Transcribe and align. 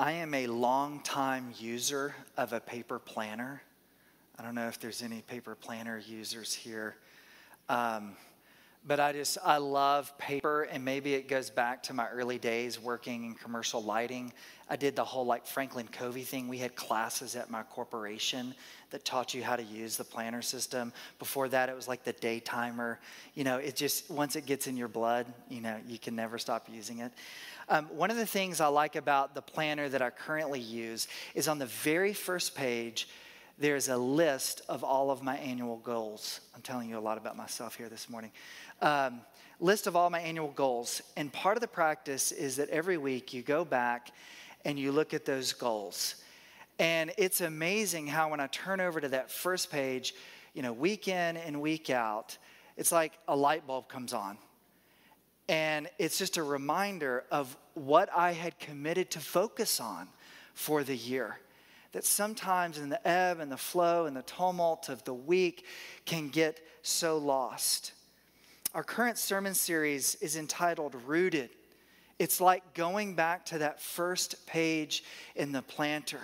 I 0.00 0.12
am 0.12 0.32
a 0.32 0.46
long-time 0.46 1.52
user 1.58 2.14
of 2.38 2.54
a 2.54 2.60
paper 2.60 2.98
planner. 2.98 3.60
I 4.38 4.42
don't 4.42 4.54
know 4.54 4.66
if 4.66 4.80
there's 4.80 5.02
any 5.02 5.20
paper 5.20 5.54
planner 5.54 5.98
users 5.98 6.54
here. 6.54 6.96
Um, 7.68 8.16
but 8.86 8.98
I 8.98 9.12
just, 9.12 9.36
I 9.44 9.58
love 9.58 10.16
paper, 10.16 10.62
and 10.62 10.84
maybe 10.84 11.14
it 11.14 11.28
goes 11.28 11.50
back 11.50 11.82
to 11.84 11.94
my 11.94 12.08
early 12.08 12.38
days 12.38 12.80
working 12.80 13.24
in 13.24 13.34
commercial 13.34 13.82
lighting. 13.82 14.32
I 14.70 14.76
did 14.76 14.96
the 14.96 15.04
whole 15.04 15.26
like 15.26 15.46
Franklin 15.46 15.86
Covey 15.88 16.22
thing. 16.22 16.48
We 16.48 16.58
had 16.58 16.74
classes 16.76 17.36
at 17.36 17.50
my 17.50 17.62
corporation 17.64 18.54
that 18.90 19.04
taught 19.04 19.34
you 19.34 19.42
how 19.42 19.56
to 19.56 19.62
use 19.62 19.96
the 19.96 20.04
planner 20.04 20.42
system. 20.42 20.92
Before 21.18 21.48
that, 21.48 21.68
it 21.68 21.76
was 21.76 21.88
like 21.88 22.04
the 22.04 22.14
day 22.14 22.40
timer. 22.40 23.00
You 23.34 23.44
know, 23.44 23.58
it 23.58 23.76
just, 23.76 24.10
once 24.10 24.34
it 24.34 24.46
gets 24.46 24.66
in 24.66 24.76
your 24.76 24.88
blood, 24.88 25.26
you 25.48 25.60
know, 25.60 25.76
you 25.86 25.98
can 25.98 26.16
never 26.16 26.38
stop 26.38 26.66
using 26.72 27.00
it. 27.00 27.12
Um, 27.68 27.86
one 27.86 28.10
of 28.10 28.16
the 28.16 28.26
things 28.26 28.60
I 28.60 28.66
like 28.68 28.96
about 28.96 29.34
the 29.34 29.42
planner 29.42 29.88
that 29.88 30.02
I 30.02 30.10
currently 30.10 30.60
use 30.60 31.06
is 31.34 31.48
on 31.48 31.58
the 31.58 31.66
very 31.66 32.12
first 32.12 32.54
page, 32.54 33.08
there's 33.60 33.88
a 33.88 33.96
list 33.96 34.62
of 34.70 34.82
all 34.82 35.10
of 35.10 35.22
my 35.22 35.36
annual 35.36 35.76
goals. 35.76 36.40
I'm 36.54 36.62
telling 36.62 36.88
you 36.88 36.98
a 36.98 37.00
lot 37.00 37.18
about 37.18 37.36
myself 37.36 37.76
here 37.76 37.90
this 37.90 38.08
morning. 38.08 38.32
Um, 38.80 39.20
list 39.60 39.86
of 39.86 39.94
all 39.94 40.08
my 40.08 40.20
annual 40.20 40.50
goals. 40.52 41.02
And 41.14 41.30
part 41.30 41.58
of 41.58 41.60
the 41.60 41.68
practice 41.68 42.32
is 42.32 42.56
that 42.56 42.70
every 42.70 42.96
week 42.96 43.34
you 43.34 43.42
go 43.42 43.66
back 43.66 44.12
and 44.64 44.78
you 44.78 44.92
look 44.92 45.12
at 45.12 45.26
those 45.26 45.52
goals. 45.52 46.16
And 46.78 47.12
it's 47.18 47.42
amazing 47.42 48.06
how 48.06 48.30
when 48.30 48.40
I 48.40 48.46
turn 48.46 48.80
over 48.80 48.98
to 48.98 49.08
that 49.08 49.30
first 49.30 49.70
page, 49.70 50.14
you 50.54 50.62
know, 50.62 50.72
week 50.72 51.06
in 51.06 51.36
and 51.36 51.60
week 51.60 51.90
out, 51.90 52.38
it's 52.78 52.90
like 52.90 53.12
a 53.28 53.36
light 53.36 53.66
bulb 53.66 53.90
comes 53.90 54.14
on. 54.14 54.38
And 55.50 55.86
it's 55.98 56.16
just 56.16 56.38
a 56.38 56.42
reminder 56.42 57.24
of 57.30 57.54
what 57.74 58.08
I 58.16 58.32
had 58.32 58.58
committed 58.58 59.10
to 59.10 59.20
focus 59.20 59.80
on 59.80 60.08
for 60.54 60.82
the 60.82 60.96
year 60.96 61.36
that 61.92 62.04
sometimes 62.04 62.78
in 62.78 62.88
the 62.88 63.06
ebb 63.06 63.40
and 63.40 63.50
the 63.50 63.56
flow 63.56 64.06
and 64.06 64.16
the 64.16 64.22
tumult 64.22 64.88
of 64.88 65.02
the 65.04 65.14
week 65.14 65.64
can 66.04 66.28
get 66.28 66.64
so 66.82 67.18
lost. 67.18 67.92
Our 68.74 68.84
current 68.84 69.18
sermon 69.18 69.54
series 69.54 70.14
is 70.16 70.36
entitled 70.36 70.94
Rooted. 71.06 71.50
It's 72.18 72.40
like 72.40 72.74
going 72.74 73.14
back 73.14 73.46
to 73.46 73.58
that 73.58 73.80
first 73.80 74.46
page 74.46 75.02
in 75.34 75.52
the 75.52 75.62
planter, 75.62 76.20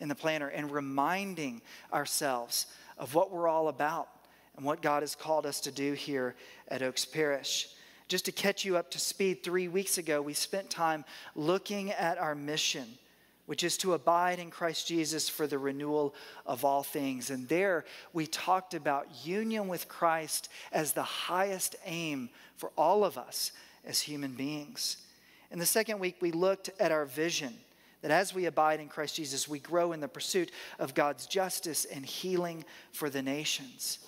in 0.00 0.08
the 0.08 0.14
planner 0.14 0.48
and 0.48 0.70
reminding 0.70 1.62
ourselves 1.92 2.66
of 2.98 3.14
what 3.14 3.30
we're 3.30 3.48
all 3.48 3.68
about 3.68 4.08
and 4.56 4.66
what 4.66 4.82
God 4.82 5.02
has 5.02 5.14
called 5.14 5.46
us 5.46 5.60
to 5.60 5.70
do 5.70 5.92
here 5.92 6.34
at 6.68 6.82
Oaks 6.82 7.04
Parish. 7.04 7.68
Just 8.08 8.26
to 8.26 8.32
catch 8.32 8.64
you 8.64 8.76
up 8.76 8.90
to 8.90 8.98
speed, 8.98 9.42
3 9.42 9.68
weeks 9.68 9.98
ago 9.98 10.20
we 10.20 10.34
spent 10.34 10.68
time 10.68 11.04
looking 11.34 11.90
at 11.92 12.18
our 12.18 12.34
mission 12.34 12.86
which 13.46 13.64
is 13.64 13.76
to 13.78 13.94
abide 13.94 14.38
in 14.38 14.50
Christ 14.50 14.86
Jesus 14.86 15.28
for 15.28 15.46
the 15.46 15.58
renewal 15.58 16.14
of 16.44 16.64
all 16.64 16.82
things. 16.82 17.30
And 17.30 17.48
there 17.48 17.84
we 18.12 18.26
talked 18.26 18.74
about 18.74 19.24
union 19.24 19.68
with 19.68 19.88
Christ 19.88 20.48
as 20.72 20.92
the 20.92 21.02
highest 21.02 21.76
aim 21.84 22.28
for 22.56 22.70
all 22.76 23.04
of 23.04 23.16
us 23.16 23.52
as 23.84 24.00
human 24.00 24.32
beings. 24.32 24.98
In 25.50 25.58
the 25.58 25.66
second 25.66 26.00
week, 26.00 26.16
we 26.20 26.32
looked 26.32 26.70
at 26.80 26.92
our 26.92 27.04
vision 27.04 27.54
that 28.02 28.10
as 28.10 28.34
we 28.34 28.46
abide 28.46 28.80
in 28.80 28.88
Christ 28.88 29.16
Jesus, 29.16 29.48
we 29.48 29.58
grow 29.58 29.92
in 29.92 30.00
the 30.00 30.08
pursuit 30.08 30.50
of 30.78 30.94
God's 30.94 31.26
justice 31.26 31.84
and 31.84 32.04
healing 32.04 32.64
for 32.92 33.08
the 33.08 33.22
nations. 33.22 34.00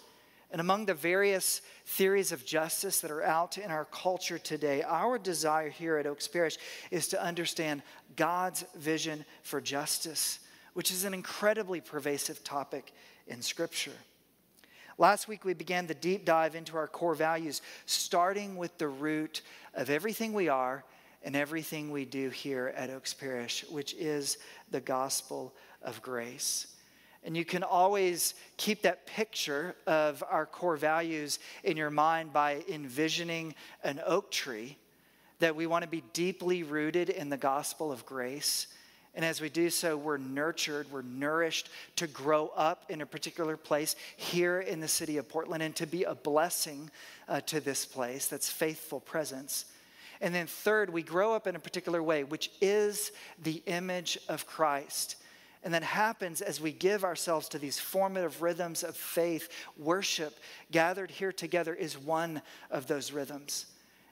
And 0.50 0.60
among 0.60 0.86
the 0.86 0.94
various 0.94 1.60
theories 1.84 2.32
of 2.32 2.46
justice 2.46 3.00
that 3.00 3.10
are 3.10 3.22
out 3.22 3.58
in 3.58 3.70
our 3.70 3.84
culture 3.84 4.38
today, 4.38 4.82
our 4.82 5.18
desire 5.18 5.68
here 5.68 5.98
at 5.98 6.06
Oaks 6.06 6.27
Parish 6.27 6.56
is 6.91 7.08
to 7.08 7.22
understand 7.22 7.82
God's 8.16 8.64
vision 8.74 9.26
for 9.42 9.60
justice, 9.60 10.41
which 10.72 10.91
is 10.91 11.04
an 11.04 11.12
incredibly 11.12 11.80
pervasive 11.80 12.42
topic 12.44 12.94
in 13.26 13.42
Scripture. 13.42 13.92
Last 14.96 15.28
week, 15.28 15.44
we 15.44 15.54
began 15.54 15.86
the 15.86 15.94
deep 15.94 16.24
dive 16.24 16.54
into 16.54 16.76
our 16.76 16.88
core 16.88 17.14
values, 17.14 17.62
starting 17.87 18.56
with 18.56 18.78
the 18.78 18.88
root 18.88 19.42
of 19.75 19.91
everything 19.91 20.32
we 20.32 20.48
are 20.48 20.82
and 21.22 21.37
everything 21.37 21.91
we 21.91 22.04
do 22.04 22.31
here 22.31 22.72
at 22.75 22.91
Oaks 22.91 23.12
Parish, 23.12 23.64
which 23.69 23.94
is 23.94 24.38
the 24.70 24.81
gospel 24.81 25.54
of 25.82 26.00
grace. 26.00 26.78
And 27.25 27.37
you 27.37 27.45
can 27.45 27.62
always 27.62 28.34
keep 28.56 28.83
that 28.83 29.06
picture 29.06 29.75
of 29.87 30.23
our 30.29 30.47
core 30.47 30.77
values 30.77 31.39
in 31.65 31.77
your 31.77 31.91
mind 31.91 32.33
by 32.33 32.65
envisioning 32.69 33.55
an 33.83 34.01
oak 34.06 34.31
tree, 34.31 34.79
that 35.41 35.55
we 35.55 35.67
want 35.67 35.83
to 35.83 35.89
be 35.89 36.03
deeply 36.12 36.62
rooted 36.62 37.11
in 37.11 37.29
the 37.29 37.37
gospel 37.37 37.93
of 37.93 38.05
grace. 38.06 38.69
And 39.15 39.25
as 39.25 39.41
we 39.41 39.49
do 39.49 39.69
so, 39.71 39.97
we're 39.97 40.17
nurtured, 40.17 40.87
we're 40.93 41.03
nourished 41.03 41.71
to 41.97 42.06
grow 42.06 42.53
up 42.56 42.84
in 42.89 43.01
a 43.01 43.06
particular 43.06 43.56
place 43.56 43.97
here 44.17 44.61
in 44.61 44.81
the 44.81 44.89
city 44.89 45.17
of 45.17 45.29
Portland 45.29 45.62
and 45.62 45.75
to 45.77 45.87
be 45.87 46.05
a 46.05 46.15
blessing 46.15 46.91
uh, 47.29 47.41
to 47.43 47.61
this 47.61 47.85
place 47.85 48.29
that's 48.29 48.50
faithful 48.50 49.00
presence. 49.00 49.65
And 50.21 50.35
then, 50.35 50.47
third, 50.47 50.91
we 50.91 51.03
grow 51.03 51.35
up 51.35 51.47
in 51.47 51.56
a 51.56 51.61
particular 51.61 52.03
way, 52.03 52.25
which 52.25 52.50
is 52.61 53.12
the 53.43 53.62
image 53.67 54.19
of 54.29 54.47
Christ. 54.47 55.17
And 55.69 55.75
that 55.75 55.83
happens 55.83 56.41
as 56.41 56.62
we 56.62 56.73
give 56.73 57.05
ourselves 57.05 57.47
to 57.51 57.59
these 57.59 57.79
formative 57.79 58.41
rhythms 58.41 58.83
of 58.83 58.97
faith. 58.97 59.51
Worship 59.77 60.34
gathered 60.71 61.11
here 61.11 61.31
together 61.31 61.75
is 61.75 61.99
one 61.99 62.41
of 62.71 62.87
those 62.87 63.12
rhythms. 63.12 63.67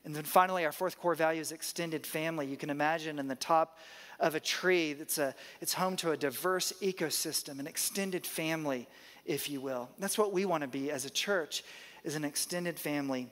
And 0.05 0.15
then 0.15 0.25
finally, 0.25 0.67
our 0.67 0.71
fourth 0.71 0.99
core 0.99 1.15
value 1.15 1.41
is 1.41 1.53
extended 1.53 2.07
family. 2.07 2.47
You 2.47 2.59
can 2.59 2.69
imagine 2.69 3.19
in 3.19 3.27
the 3.27 3.37
top 3.37 3.79
of 4.21 4.35
a 4.35 4.39
tree 4.39 4.93
that's 4.93 5.17
a, 5.17 5.35
it's 5.63 5.73
home 5.73 5.97
to 5.97 6.11
a 6.11 6.17
diverse 6.19 6.75
ecosystem, 6.83 7.59
an 7.59 7.67
extended 7.67 8.27
family, 8.27 8.87
if 9.25 9.49
you 9.49 9.63
will. 9.63 9.89
That's 9.99 10.19
what 10.19 10.35
we 10.35 10.45
want 10.45 10.61
to 10.61 10.69
be 10.69 10.91
as 10.91 11.07
a 11.07 11.11
church, 11.11 11.65
is 12.05 12.17
an 12.17 12.25
extended 12.27 12.79
family, 12.79 13.29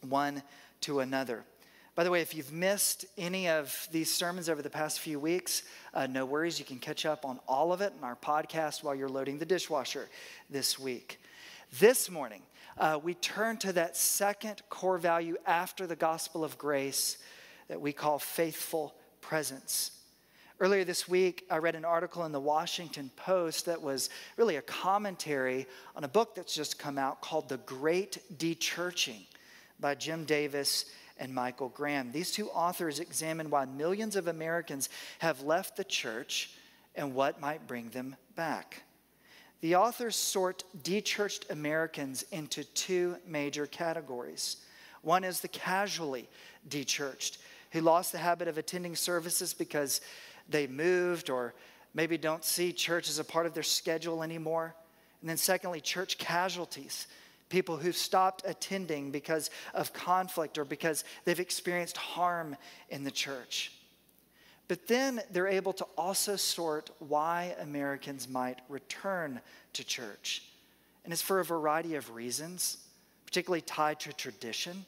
one 0.00 0.42
to 0.80 1.00
another. 1.00 1.44
By 1.96 2.04
the 2.04 2.10
way, 2.10 2.20
if 2.20 2.36
you've 2.36 2.52
missed 2.52 3.04
any 3.18 3.48
of 3.48 3.88
these 3.90 4.10
sermons 4.10 4.48
over 4.48 4.62
the 4.62 4.70
past 4.70 5.00
few 5.00 5.18
weeks, 5.18 5.64
uh, 5.92 6.06
no 6.06 6.24
worries. 6.24 6.58
You 6.60 6.64
can 6.64 6.78
catch 6.78 7.04
up 7.04 7.24
on 7.24 7.40
all 7.48 7.72
of 7.72 7.80
it 7.80 7.92
in 7.98 8.04
our 8.04 8.14
podcast 8.14 8.84
while 8.84 8.94
you're 8.94 9.08
loading 9.08 9.38
the 9.38 9.44
dishwasher 9.44 10.08
this 10.48 10.78
week. 10.78 11.20
This 11.80 12.08
morning, 12.08 12.42
uh, 12.78 13.00
we 13.02 13.14
turn 13.14 13.56
to 13.58 13.72
that 13.72 13.96
second 13.96 14.62
core 14.68 14.98
value 14.98 15.36
after 15.46 15.84
the 15.86 15.96
gospel 15.96 16.44
of 16.44 16.56
grace 16.56 17.18
that 17.66 17.80
we 17.80 17.92
call 17.92 18.20
faithful 18.20 18.94
presence. 19.20 19.90
Earlier 20.60 20.84
this 20.84 21.08
week, 21.08 21.44
I 21.50 21.56
read 21.56 21.74
an 21.74 21.84
article 21.84 22.24
in 22.24 22.30
the 22.30 22.40
Washington 22.40 23.10
Post 23.16 23.66
that 23.66 23.82
was 23.82 24.10
really 24.36 24.56
a 24.56 24.62
commentary 24.62 25.66
on 25.96 26.04
a 26.04 26.08
book 26.08 26.36
that's 26.36 26.54
just 26.54 26.78
come 26.78 26.98
out 26.98 27.20
called 27.20 27.48
The 27.48 27.56
Great 27.58 28.18
Dechurching 28.36 29.26
by 29.80 29.96
Jim 29.96 30.24
Davis 30.24 30.84
and 31.20 31.32
Michael 31.32 31.68
Graham. 31.68 32.10
These 32.10 32.32
two 32.32 32.48
authors 32.48 32.98
examine 32.98 33.50
why 33.50 33.66
millions 33.66 34.16
of 34.16 34.26
Americans 34.26 34.88
have 35.20 35.42
left 35.42 35.76
the 35.76 35.84
church 35.84 36.50
and 36.96 37.14
what 37.14 37.40
might 37.40 37.66
bring 37.68 37.90
them 37.90 38.16
back. 38.34 38.82
The 39.60 39.76
authors 39.76 40.16
sort 40.16 40.64
dechurched 40.82 41.50
Americans 41.50 42.24
into 42.32 42.64
two 42.64 43.16
major 43.26 43.66
categories. 43.66 44.56
One 45.02 45.22
is 45.22 45.40
the 45.40 45.48
casually 45.48 46.28
dechurched, 46.68 47.38
who 47.72 47.82
lost 47.82 48.12
the 48.12 48.18
habit 48.18 48.48
of 48.48 48.58
attending 48.58 48.96
services 48.96 49.52
because 49.52 50.00
they 50.48 50.66
moved 50.66 51.30
or 51.30 51.54
maybe 51.94 52.16
don't 52.16 52.44
see 52.44 52.72
church 52.72 53.08
as 53.08 53.18
a 53.18 53.24
part 53.24 53.46
of 53.46 53.54
their 53.54 53.62
schedule 53.62 54.22
anymore. 54.22 54.74
And 55.20 55.28
then, 55.28 55.36
secondly, 55.36 55.80
church 55.80 56.16
casualties 56.16 57.06
people 57.50 57.76
who've 57.76 57.96
stopped 57.96 58.42
attending 58.46 59.10
because 59.10 59.50
of 59.74 59.92
conflict 59.92 60.56
or 60.56 60.64
because 60.64 61.04
they've 61.24 61.40
experienced 61.40 61.98
harm 61.98 62.56
in 62.88 63.04
the 63.04 63.10
church. 63.10 63.72
But 64.68 64.86
then 64.86 65.20
they're 65.32 65.48
able 65.48 65.72
to 65.74 65.84
also 65.98 66.36
sort 66.36 66.90
why 67.00 67.54
Americans 67.60 68.28
might 68.28 68.60
return 68.68 69.40
to 69.72 69.84
church. 69.84 70.44
And 71.04 71.12
it's 71.12 71.22
for 71.22 71.40
a 71.40 71.44
variety 71.44 71.96
of 71.96 72.14
reasons, 72.14 72.78
particularly 73.26 73.62
tied 73.62 73.98
to 74.00 74.12
tradition. 74.12 74.86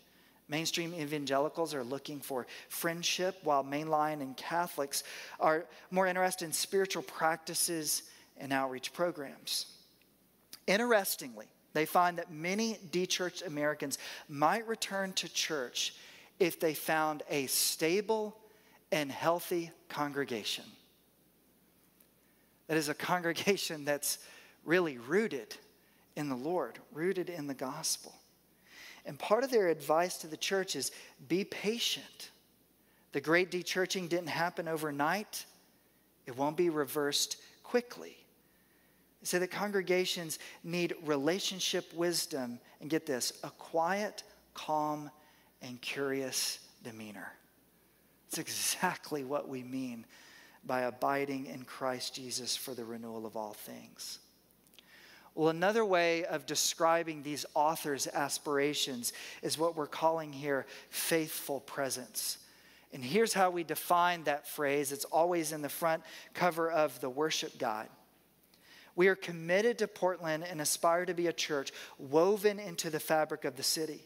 Mainstream 0.48 0.94
evangelicals 0.94 1.74
are 1.74 1.82
looking 1.82 2.20
for 2.20 2.46
friendship, 2.68 3.38
while 3.42 3.64
mainline 3.64 4.20
and 4.20 4.36
Catholics 4.36 5.02
are 5.40 5.64
more 5.90 6.06
interested 6.06 6.44
in 6.44 6.52
spiritual 6.52 7.02
practices 7.02 8.04
and 8.38 8.52
outreach 8.52 8.92
programs. 8.92 9.66
Interestingly, 10.66 11.46
they 11.72 11.86
find 11.86 12.18
that 12.18 12.30
many 12.30 12.78
dechurched 12.90 13.46
Americans 13.46 13.98
might 14.28 14.66
return 14.66 15.12
to 15.14 15.28
church 15.28 15.94
if 16.38 16.60
they 16.60 16.74
found 16.74 17.22
a 17.30 17.46
stable 17.46 18.36
and 18.90 19.10
healthy 19.10 19.70
congregation. 19.88 20.64
That 22.66 22.76
is 22.76 22.88
a 22.88 22.94
congregation 22.94 23.84
that's 23.86 24.18
really 24.64 24.98
rooted 24.98 25.56
in 26.16 26.28
the 26.28 26.36
Lord, 26.36 26.78
rooted 26.92 27.30
in 27.30 27.46
the 27.46 27.54
gospel. 27.54 28.14
And 29.04 29.18
part 29.18 29.44
of 29.44 29.50
their 29.50 29.68
advice 29.68 30.18
to 30.18 30.26
the 30.26 30.36
church 30.36 30.76
is 30.76 30.92
be 31.28 31.44
patient. 31.44 32.30
The 33.12 33.20
great 33.20 33.50
dechurching 33.50 34.08
didn't 34.08 34.28
happen 34.28 34.68
overnight, 34.68 35.44
it 36.26 36.36
won't 36.36 36.56
be 36.56 36.70
reversed 36.70 37.36
quickly. 37.62 38.16
So 39.22 39.38
that 39.38 39.50
congregations 39.50 40.38
need 40.64 40.94
relationship 41.04 41.92
wisdom, 41.94 42.58
and 42.80 42.90
get 42.90 43.06
this 43.06 43.32
a 43.44 43.50
quiet, 43.50 44.24
calm, 44.54 45.10
and 45.62 45.80
curious 45.80 46.58
demeanor. 46.82 47.32
It's 48.28 48.38
exactly 48.38 49.24
what 49.24 49.48
we 49.48 49.62
mean 49.62 50.06
by 50.64 50.82
abiding 50.82 51.46
in 51.46 51.64
Christ 51.64 52.14
Jesus 52.14 52.56
for 52.56 52.74
the 52.74 52.84
renewal 52.84 53.26
of 53.26 53.36
all 53.36 53.52
things. 53.52 54.18
Well, 55.34 55.48
another 55.48 55.84
way 55.84 56.24
of 56.24 56.44
describing 56.44 57.22
these 57.22 57.46
authors' 57.54 58.06
aspirations 58.06 59.12
is 59.40 59.56
what 59.56 59.76
we're 59.76 59.86
calling 59.86 60.32
here 60.32 60.66
faithful 60.90 61.60
presence. 61.60 62.38
And 62.92 63.02
here's 63.02 63.32
how 63.32 63.50
we 63.50 63.64
define 63.64 64.24
that 64.24 64.46
phrase 64.46 64.92
it's 64.92 65.06
always 65.06 65.52
in 65.52 65.62
the 65.62 65.70
front 65.70 66.02
cover 66.34 66.70
of 66.70 67.00
the 67.00 67.08
worship 67.08 67.58
guide. 67.58 67.88
We 68.94 69.08
are 69.08 69.14
committed 69.14 69.78
to 69.78 69.88
Portland 69.88 70.44
and 70.44 70.60
aspire 70.60 71.06
to 71.06 71.14
be 71.14 71.26
a 71.26 71.32
church 71.32 71.72
woven 71.98 72.58
into 72.58 72.90
the 72.90 73.00
fabric 73.00 73.44
of 73.44 73.56
the 73.56 73.62
city. 73.62 74.02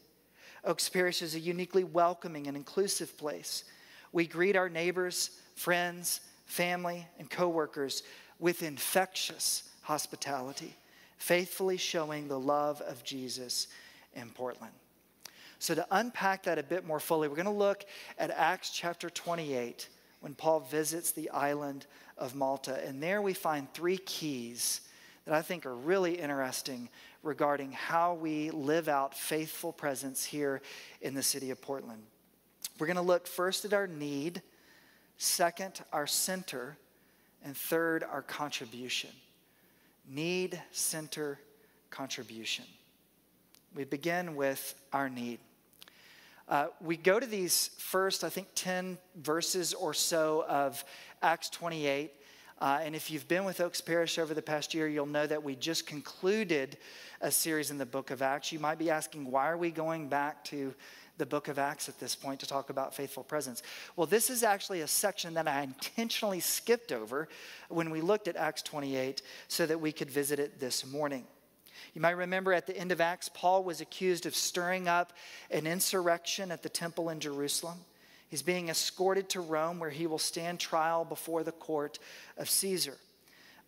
Oaks 0.65 0.89
Parish 0.89 1.23
is 1.23 1.35
a 1.35 1.41
uniquely 1.41 1.85
welcoming 1.85 2.47
and 2.47 2.57
inclusive 2.57 3.17
place. 3.17 3.65
We 4.13 4.27
greet 4.27 4.57
our 4.57 4.69
neighbors, 4.69 5.31
friends, 5.55 6.21
family, 6.45 7.07
and 7.19 7.29
coworkers 7.29 8.03
with 8.39 8.63
infectious 8.63 9.65
hospitality, 9.83 10.75
faithfully 11.19 11.77
showing 11.77 12.29
the 12.29 12.39
love 12.39 12.81
of 12.83 13.05
Jesus 13.05 13.69
in 14.15 14.31
Portland. 14.31 14.73
So, 15.59 15.75
to 15.75 15.87
unpack 15.91 16.43
that 16.45 16.59
a 16.59 16.63
bit 16.63 16.87
more 16.87 17.01
fully, 17.01 17.29
we're 17.29 17.37
going 17.37 17.47
to 17.47 17.51
look 17.51 17.85
at 18.19 18.31
Acts 18.31 18.71
chapter 18.71 19.09
28 19.09 19.89
when 20.21 20.35
Paul 20.35 20.61
visits 20.61 21.13
the 21.13 21.31
island 21.31 21.87
of 22.19 22.35
Malta. 22.35 22.85
And 22.87 23.03
there 23.03 23.23
we 23.23 23.33
find 23.33 23.73
three 23.73 23.99
keys 23.99 24.81
that 25.25 25.35
I 25.35 25.43
think 25.43 25.67
are 25.67 25.75
really 25.75 26.19
interesting 26.19 26.89
regarding 27.23 27.73
how 27.73 28.15
we 28.15 28.51
live 28.51 28.89
out 28.89 29.15
faithful 29.15 29.73
presence 29.73 30.25
here 30.25 30.63
in 31.01 31.15
the 31.15 31.23
city 31.23 31.51
of 31.51 31.61
Portland. 31.61 32.03
We're 32.79 32.87
going 32.87 32.97
to 32.97 33.03
look 33.03 33.27
first 33.27 33.65
at 33.65 33.73
our 33.73 33.87
need, 33.87 34.43
second, 35.19 35.83
our 35.93 36.07
center, 36.07 36.77
and 37.45 37.57
third, 37.57 38.05
our 38.05 38.23
contribution. 38.23 39.11
Need, 40.09 40.61
center, 40.71 41.41
contribution. 41.91 42.65
We 43.75 43.85
begin 43.85 44.37
with 44.37 44.75
our 44.93 45.09
need. 45.09 45.39
Uh, 46.49 46.69
we 46.81 46.97
go 46.97 47.19
to 47.19 47.27
these 47.27 47.71
first, 47.79 48.23
I 48.23 48.29
think, 48.29 48.49
10 48.55 48.99
verses 49.17 49.75
or 49.75 49.93
so 49.93 50.45
of 50.49 50.85
Acts 51.23 51.51
28. 51.51 52.13
Uh, 52.59 52.79
and 52.83 52.95
if 52.95 53.11
you've 53.11 53.27
been 53.29 53.45
with 53.45 53.61
Oaks 53.61 53.81
Parish 53.81 54.19
over 54.19 54.33
the 54.33 54.41
past 54.41 54.73
year, 54.73 54.87
you'll 54.87 55.07
know 55.07 55.27
that 55.27 55.43
we 55.43 55.57
just 55.57 55.87
concluded 55.87 56.79
a 57.21 57.31
series 57.31 57.71
in 57.71 57.79
the 57.79 57.87
book 57.87 58.11
of 58.11 58.23
Acts. 58.23 58.53
You 58.53 58.61
might 58.61 58.79
be 58.79 58.91
asking, 58.91 59.31
why 59.31 59.51
are 59.51 59.59
we 59.59 59.71
going 59.71 60.09
back 60.09 60.45
to 60.45 60.73
the 61.19 61.27
book 61.27 61.49
of 61.49 61.59
Acts 61.59 61.89
at 61.89 61.99
this 61.99 62.15
point 62.15 62.41
to 62.41 62.47
talk 62.47 62.71
about 62.71 62.95
faithful 62.95 63.25
presence? 63.25 63.63
Well, 63.97 64.07
this 64.07 64.31
is 64.31 64.43
actually 64.43 64.83
a 64.83 64.87
section 64.87 65.35
that 65.35 65.49
I 65.49 65.63
intentionally 65.63 66.41
skipped 66.41 66.93
over 66.93 67.29
when 67.69 67.91
we 67.91 68.01
looked 68.01 68.29
at 68.29 68.37
Acts 68.37 68.63
28 68.63 69.21
so 69.49 69.67
that 69.67 69.81
we 69.81 69.93
could 69.93 70.11
visit 70.11 70.39
it 70.39 70.61
this 70.61 70.87
morning. 70.87 71.27
You 71.95 72.01
might 72.01 72.11
remember 72.11 72.53
at 72.53 72.67
the 72.67 72.77
end 72.77 72.93
of 72.93 73.01
Acts, 73.01 73.31
Paul 73.33 73.65
was 73.65 73.81
accused 73.81 74.27
of 74.27 74.35
stirring 74.35 74.89
up 74.89 75.13
an 75.51 75.67
insurrection 75.67 76.51
at 76.51 76.63
the 76.63 76.69
temple 76.69 77.09
in 77.09 77.21
Jerusalem. 77.21 77.79
He's 78.29 78.43
being 78.43 78.69
escorted 78.69 79.29
to 79.31 79.41
Rome, 79.41 79.79
where 79.79 79.91
he 79.91 80.07
will 80.07 80.19
stand 80.19 80.59
trial 80.59 81.05
before 81.05 81.45
the 81.45 81.53
court 81.53 81.99
of 82.37 82.51
Caesar. 82.51 82.97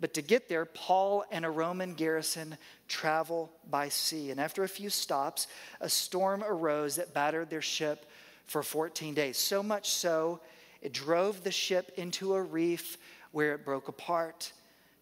But 0.00 0.14
to 0.14 0.22
get 0.22 0.48
there, 0.48 0.64
Paul 0.64 1.24
and 1.30 1.44
a 1.44 1.50
Roman 1.50 1.94
garrison 1.94 2.56
travel 2.86 3.50
by 3.68 3.88
sea. 3.88 4.30
And 4.30 4.40
after 4.40 4.62
a 4.62 4.68
few 4.68 4.90
stops, 4.90 5.48
a 5.80 5.88
storm 5.88 6.44
arose 6.46 6.96
that 6.96 7.14
battered 7.14 7.50
their 7.50 7.62
ship 7.62 8.06
for 8.46 8.62
14 8.62 9.14
days. 9.14 9.36
So 9.38 9.62
much 9.62 9.90
so, 9.90 10.40
it 10.82 10.92
drove 10.92 11.42
the 11.42 11.50
ship 11.50 11.92
into 11.96 12.34
a 12.34 12.42
reef 12.42 12.96
where 13.32 13.54
it 13.54 13.64
broke 13.64 13.88
apart. 13.88 14.52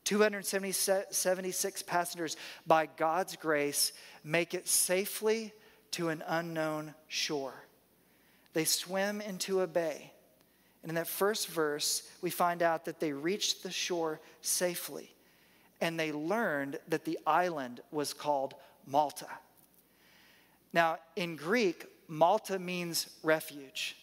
276 0.06 1.82
passengers, 1.82 2.36
by 2.66 2.86
God's 2.86 3.36
grace, 3.36 3.92
make 4.24 4.54
it 4.54 4.68
safely 4.68 5.52
to 5.90 6.08
an 6.08 6.22
unknown 6.26 6.94
shore. 7.08 7.54
They 8.54 8.64
swim 8.64 9.20
into 9.20 9.60
a 9.60 9.66
bay. 9.66 10.12
And 10.82 10.90
in 10.90 10.94
that 10.94 11.08
first 11.08 11.48
verse, 11.48 12.08
we 12.22 12.30
find 12.30 12.62
out 12.62 12.84
that 12.84 13.00
they 13.00 13.12
reached 13.12 13.62
the 13.62 13.70
shore 13.72 14.20
safely. 14.40 15.12
And 15.80 15.98
they 15.98 16.12
learned 16.12 16.78
that 16.88 17.04
the 17.04 17.18
island 17.26 17.80
was 17.90 18.14
called 18.14 18.54
Malta. 18.86 19.28
Now, 20.72 20.98
in 21.16 21.34
Greek, 21.34 21.84
Malta 22.06 22.58
means 22.58 23.10
refuge. 23.24 23.96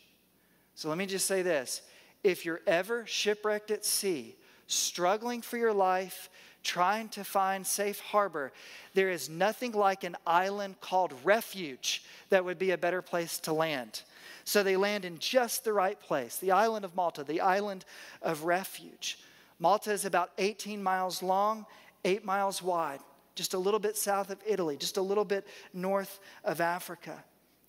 So 0.75 0.89
let 0.89 0.97
me 0.97 1.05
just 1.05 1.27
say 1.27 1.41
this 1.41 1.81
if 2.23 2.45
you're 2.45 2.61
ever 2.67 3.05
shipwrecked 3.05 3.71
at 3.71 3.85
sea, 3.85 4.35
struggling 4.68 5.42
for 5.42 5.57
your 5.57 5.74
life, 5.74 6.30
trying 6.63 7.10
to 7.10 7.24
find 7.24 7.68
safe 7.68 8.00
harbor, 8.00 8.51
there 8.94 9.10
is 9.10 9.30
nothing 9.30 9.74
like 9.74 10.04
an 10.04 10.15
island 10.25 10.80
called 10.80 11.13
refuge 11.24 12.04
that 12.30 12.45
would 12.45 12.57
be 12.57 12.71
a 12.71 12.77
better 12.77 13.01
place 13.01 13.39
to 13.42 13.54
land. 13.54 14.04
So 14.45 14.63
they 14.63 14.77
land 14.77 15.06
in 15.06 15.19
just 15.19 15.63
the 15.63 15.74
right 15.74 16.00
place, 16.00 16.38
the 16.38 16.51
island 16.51 16.86
of 16.86 16.95
Malta, 16.95 17.24
the 17.24 17.42
island 17.42 17.86
of 18.21 18.44
refuge. 18.44 19.19
Malta 19.60 19.92
is 19.92 20.06
about 20.06 20.31
18 20.38 20.81
miles 20.81 21.21
long, 21.21 21.65
8 22.06 22.25
miles 22.25 22.62
wide, 22.62 23.00
just 23.36 23.54
a 23.54 23.57
little 23.57 23.80
bit 23.80 23.95
south 23.98 24.30
of 24.30 24.39
Italy, 24.45 24.77
just 24.77 24.98
a 24.98 25.01
little 25.01 25.25
bit 25.25 25.48
north 25.74 26.19
of 26.44 26.62
Africa. 26.62 27.24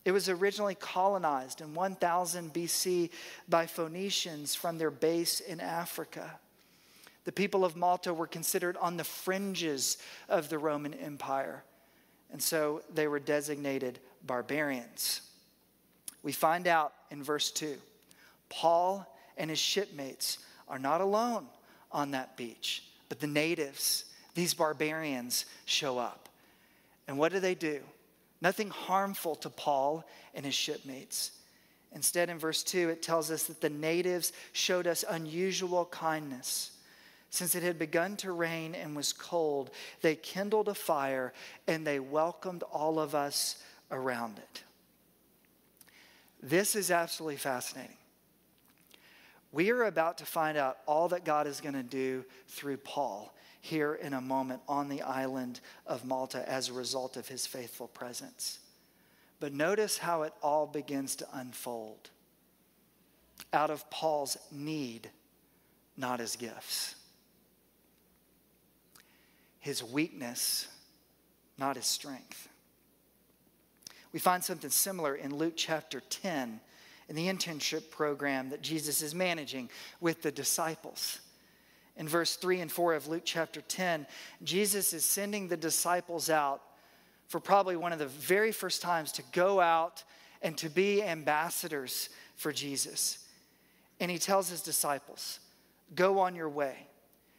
It 0.05 0.13
was 0.13 0.29
originally 0.29 0.75
colonized 0.75 1.61
in 1.61 1.73
1000 1.75 2.53
BC 2.53 3.11
by 3.49 3.67
Phoenicians 3.67 4.55
from 4.55 4.77
their 4.77 4.91
base 4.91 5.41
in 5.41 5.61
Africa. 5.61 6.39
The 7.25 7.33
people 7.33 7.65
of 7.65 7.77
Malta 7.77 8.13
were 8.13 8.27
considered 8.27 8.77
on 8.77 8.97
the 8.97 9.05
fringes 9.05 9.99
of 10.29 10.49
the 10.49 10.59
Roman 10.59 10.95
Empire, 10.95 11.65
and 12.33 12.43
so 12.43 12.83
they 12.93 13.09
were 13.09 13.19
designated 13.19 13.99
barbarians. 14.27 15.23
We 16.23 16.33
find 16.33 16.67
out 16.67 16.93
in 17.11 17.23
verse 17.23 17.51
2 17.51 17.77
Paul 18.49 19.07
and 19.37 19.51
his 19.51 19.59
shipmates 19.59 20.39
are 20.69 20.79
not 20.79 21.01
alone 21.01 21.47
on 21.93 22.11
that 22.13 22.37
beach, 22.37 22.85
but 23.09 23.21
the 23.21 23.27
natives, 23.27 24.05
these 24.35 24.55
barbarians, 24.55 25.47
show 25.65 25.99
up. 25.99 26.29
And 27.07 27.19
what 27.19 27.33
do 27.33 27.41
they 27.41 27.55
do? 27.55 27.81
Nothing 28.41 28.71
harmful 28.71 29.37
to 29.37 29.51
Paul 29.51 30.05
and 30.35 30.45
his 30.45 30.55
shipmates. 30.55 31.33
Instead, 31.93 32.29
in 32.29 32.39
verse 32.39 32.63
2, 32.63 32.91
it 32.91 33.03
tells 33.03 33.31
us 33.31 33.45
that 33.45 33.61
the 33.61 33.71
natives 33.71 34.33
showed 34.53 34.87
us 34.87 35.05
unusual 35.09 35.87
kindness. 35.87 36.73
Since 37.35 37.57
it 37.57 37.65
had 37.65 37.81
begun 37.81 38.17
to 38.19 38.31
rain 38.31 38.77
and 38.77 38.95
was 38.95 39.13
cold, 39.13 39.73
they 40.03 40.15
kindled 40.15 40.69
a 40.69 40.75
fire 40.75 41.33
and 41.67 41.85
they 41.85 41.99
welcomed 41.99 42.63
all 42.63 43.01
of 43.01 43.17
us 43.17 43.61
around 43.91 44.39
it. 44.39 44.63
This 46.41 46.77
is 46.77 46.93
absolutely 46.93 47.39
fascinating. 47.39 47.97
We 49.51 49.73
are 49.73 49.83
about 49.83 50.19
to 50.19 50.25
find 50.25 50.57
out 50.57 50.79
all 50.87 51.09
that 51.09 51.25
God 51.25 51.49
is 51.49 51.61
going 51.61 51.75
to 51.75 51.83
do 51.83 52.25
through 52.47 52.77
Paul 52.77 53.35
here 53.61 53.95
in 53.95 54.13
a 54.13 54.21
moment 54.21 54.61
on 54.69 54.89
the 54.89 55.03
island 55.03 55.59
of 55.89 56.05
Malta 56.05 56.49
as 56.49 56.69
a 56.69 56.73
result 56.73 57.17
of 57.17 57.27
his 57.27 57.49
faithful 57.49 57.89
presence. 57.89 58.61
But 59.41 59.53
notice 59.53 59.99
how 59.99 60.23
it 60.23 60.35
all 60.41 60.69
begins 60.69 61.17
to 61.17 61.27
unfold 61.33 62.11
out 63.53 63.71
of 63.71 63.91
Paul's 63.91 64.37
need, 64.53 65.11
not 65.97 66.21
his 66.21 66.37
gifts 66.37 66.95
his 69.65 69.83
weakness, 69.83 70.69
not 71.57 71.77
his 71.77 71.87
strength. 71.87 72.51
We 74.13 74.19
find 74.19 74.45
something 74.45 74.69
similar 74.69 75.15
in 75.15 75.35
Luke 75.35 75.55
chapter 75.57 76.01
10 76.01 76.61
in 77.09 77.17
the 77.17 77.29
internship 77.29 77.91
program 77.91 78.51
that 78.51 78.61
Jesus 78.61 79.01
is 79.01 79.15
managing 79.15 79.71
with 80.03 80.21
the 80.21 80.31
disciples. 80.31 81.19
In 81.97 82.07
verse 82.07 82.37
3 82.37 82.61
and 82.61 82.71
4 82.71 82.93
of 82.93 83.09
Luke 83.09 83.23
chapter 83.25 83.63
10, 83.63 84.07
Jesus 84.43 84.93
is 84.93 85.03
sending 85.03 85.49
the 85.49 85.57
disciples 85.57 86.29
out 86.29 86.61
for 87.29 87.41
probably 87.41 87.75
one 87.75 87.95
of 87.95 87.99
the 87.99 88.07
very 88.07 88.53
first 88.53 88.83
times 88.83 89.13
to 89.13 89.23
go 89.33 89.63
out 89.63 90.05
and 90.43 90.59
to 90.59 90.69
be 90.69 91.03
ambassadors 91.03 92.11
for 92.37 92.53
Jesus. 92.53 93.27
And 93.99 94.11
he 94.11 94.19
tells 94.19 94.51
his 94.51 94.61
disciples, 94.61 95.41
Go 95.95 96.19
on 96.19 96.37
your 96.37 96.51
way. 96.51 96.87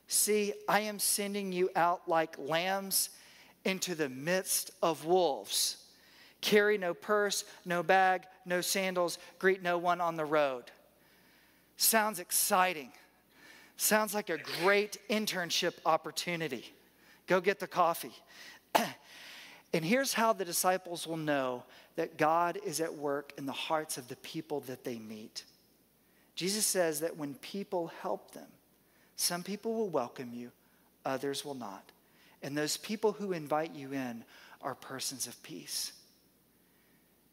See, 0.07 0.53
I 0.67 0.81
am 0.81 0.99
sending 0.99 1.51
you 1.51 1.69
out 1.75 2.07
like 2.07 2.37
lambs 2.37 3.09
into 3.63 3.95
the 3.95 4.09
midst 4.09 4.71
of 4.81 5.05
wolves. 5.05 5.77
Carry 6.41 6.77
no 6.77 6.93
purse, 6.93 7.43
no 7.65 7.81
bag, 7.81 8.23
no 8.45 8.61
sandals, 8.61 9.17
greet 9.39 9.63
no 9.63 9.77
one 9.77 9.99
on 9.99 10.15
the 10.15 10.25
road. 10.25 10.65
Sounds 11.77 12.19
exciting. 12.19 12.91
Sounds 13.77 14.13
like 14.13 14.29
a 14.29 14.37
great 14.61 14.97
internship 15.09 15.73
opportunity. 15.85 16.71
Go 17.27 17.41
get 17.41 17.59
the 17.59 17.67
coffee. 17.67 18.13
and 19.73 19.83
here's 19.83 20.13
how 20.13 20.33
the 20.33 20.45
disciples 20.45 21.07
will 21.07 21.17
know 21.17 21.63
that 21.95 22.17
God 22.17 22.59
is 22.63 22.79
at 22.79 22.93
work 22.93 23.33
in 23.37 23.45
the 23.45 23.51
hearts 23.51 23.97
of 23.97 24.07
the 24.07 24.15
people 24.17 24.61
that 24.61 24.83
they 24.83 24.99
meet. 24.99 25.43
Jesus 26.35 26.65
says 26.65 26.99
that 26.99 27.17
when 27.17 27.33
people 27.35 27.91
help 28.01 28.31
them, 28.31 28.47
some 29.15 29.43
people 29.43 29.73
will 29.73 29.89
welcome 29.89 30.31
you, 30.33 30.51
others 31.05 31.45
will 31.45 31.55
not. 31.55 31.91
And 32.43 32.57
those 32.57 32.77
people 32.77 33.13
who 33.13 33.31
invite 33.31 33.73
you 33.73 33.91
in 33.93 34.23
are 34.61 34.75
persons 34.75 35.27
of 35.27 35.41
peace. 35.43 35.93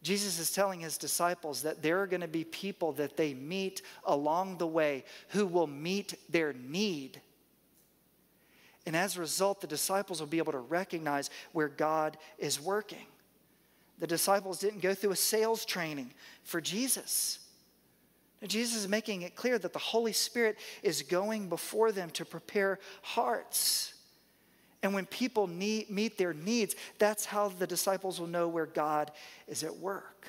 Jesus 0.03 0.39
is 0.39 0.51
telling 0.51 0.81
his 0.81 0.99
disciples 0.99 1.63
that 1.63 1.83
there 1.83 2.03
are 2.03 2.07
going 2.07 2.23
to 2.23 2.29
be 2.29 2.45
people 2.45 2.93
that 2.93 3.17
they 3.17 3.35
meet 3.35 3.83
along 4.05 4.59
the 4.59 4.67
way 4.67 5.05
who 5.29 5.47
will 5.47 5.69
meet 5.69 6.15
their 6.29 6.53
need. 6.53 7.21
And 8.85 8.97
as 8.97 9.17
a 9.17 9.21
result, 9.21 9.61
the 9.61 9.69
disciples 9.69 10.19
will 10.19 10.27
be 10.27 10.39
able 10.39 10.53
to 10.53 10.59
recognize 10.59 11.31
where 11.53 11.69
God 11.69 12.17
is 12.37 12.61
working. 12.61 13.07
The 14.01 14.09
disciples 14.09 14.59
didn't 14.59 14.81
go 14.81 14.93
through 14.93 15.13
a 15.13 15.17
sales 15.17 15.65
training 15.65 16.13
for 16.43 16.61
Jesus. 16.61 17.39
Jesus 18.49 18.77
is 18.77 18.89
making 18.89 19.23
it 19.23 19.37
clear 19.37 19.59
that 19.59 19.73
the 19.73 19.79
Holy 19.79 20.13
Spirit 20.13 20.59
is 20.83 21.03
going 21.03 21.49
before 21.49 21.93
them 21.93 22.11
to 22.11 22.25
prepare 22.25 22.79
hearts. 23.03 23.95
And 24.83 24.95
when 24.95 25.07
people 25.07 25.47
need, 25.47 25.91
meet 25.91 26.19
their 26.19 26.35
needs, 26.35 26.75
that's 26.99 27.25
how 27.25 27.49
the 27.49 27.67
disciples 27.67 28.19
will 28.19 28.27
know 28.27 28.49
where 28.49 28.67
God 28.67 29.13
is 29.47 29.63
at 29.63 29.77
work. 29.77 30.27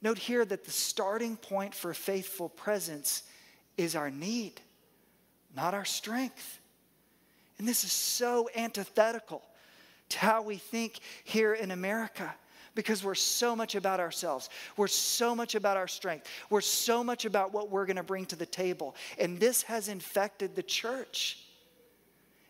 Note 0.00 0.18
here 0.18 0.44
that 0.44 0.64
the 0.64 0.70
starting 0.70 1.36
point 1.36 1.74
for 1.74 1.92
faithful 1.92 2.48
presence 2.48 3.24
is 3.76 3.94
our 3.94 4.10
need, 4.10 4.60
not 5.54 5.74
our 5.74 5.84
strength. 5.84 6.60
And 7.58 7.66
this 7.66 7.84
is 7.84 7.92
so 7.92 8.48
antithetical 8.56 9.42
to 10.10 10.18
how 10.18 10.42
we 10.42 10.56
think 10.56 11.00
here 11.24 11.52
in 11.52 11.70
America 11.70 12.34
because 12.78 13.02
we're 13.02 13.16
so 13.16 13.56
much 13.56 13.74
about 13.74 13.98
ourselves. 13.98 14.50
We're 14.76 14.86
so 14.86 15.34
much 15.34 15.56
about 15.56 15.76
our 15.76 15.88
strength. 15.88 16.28
We're 16.48 16.60
so 16.60 17.02
much 17.02 17.24
about 17.24 17.52
what 17.52 17.72
we're 17.72 17.86
going 17.86 17.96
to 17.96 18.04
bring 18.04 18.24
to 18.26 18.36
the 18.36 18.46
table. 18.46 18.94
And 19.18 19.40
this 19.40 19.62
has 19.62 19.88
infected 19.88 20.54
the 20.54 20.62
church. 20.62 21.40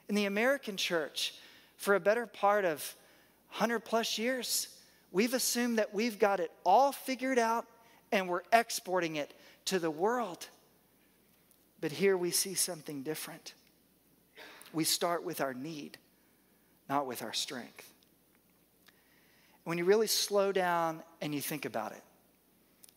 In 0.06 0.14
the 0.14 0.26
American 0.26 0.76
church, 0.76 1.32
for 1.78 1.94
a 1.94 2.00
better 2.00 2.26
part 2.26 2.66
of 2.66 2.94
100 3.52 3.80
plus 3.80 4.18
years, 4.18 4.68
we've 5.12 5.32
assumed 5.32 5.78
that 5.78 5.94
we've 5.94 6.18
got 6.18 6.40
it 6.40 6.52
all 6.62 6.92
figured 6.92 7.38
out 7.38 7.64
and 8.12 8.28
we're 8.28 8.42
exporting 8.52 9.16
it 9.16 9.32
to 9.64 9.78
the 9.78 9.90
world. 9.90 10.46
But 11.80 11.90
here 11.90 12.18
we 12.18 12.32
see 12.32 12.52
something 12.52 13.02
different. 13.02 13.54
We 14.74 14.84
start 14.84 15.24
with 15.24 15.40
our 15.40 15.54
need, 15.54 15.96
not 16.86 17.06
with 17.06 17.22
our 17.22 17.32
strength 17.32 17.90
when 19.68 19.76
you 19.76 19.84
really 19.84 20.06
slow 20.06 20.50
down 20.50 21.02
and 21.20 21.34
you 21.34 21.42
think 21.42 21.66
about 21.66 21.92
it, 21.92 22.02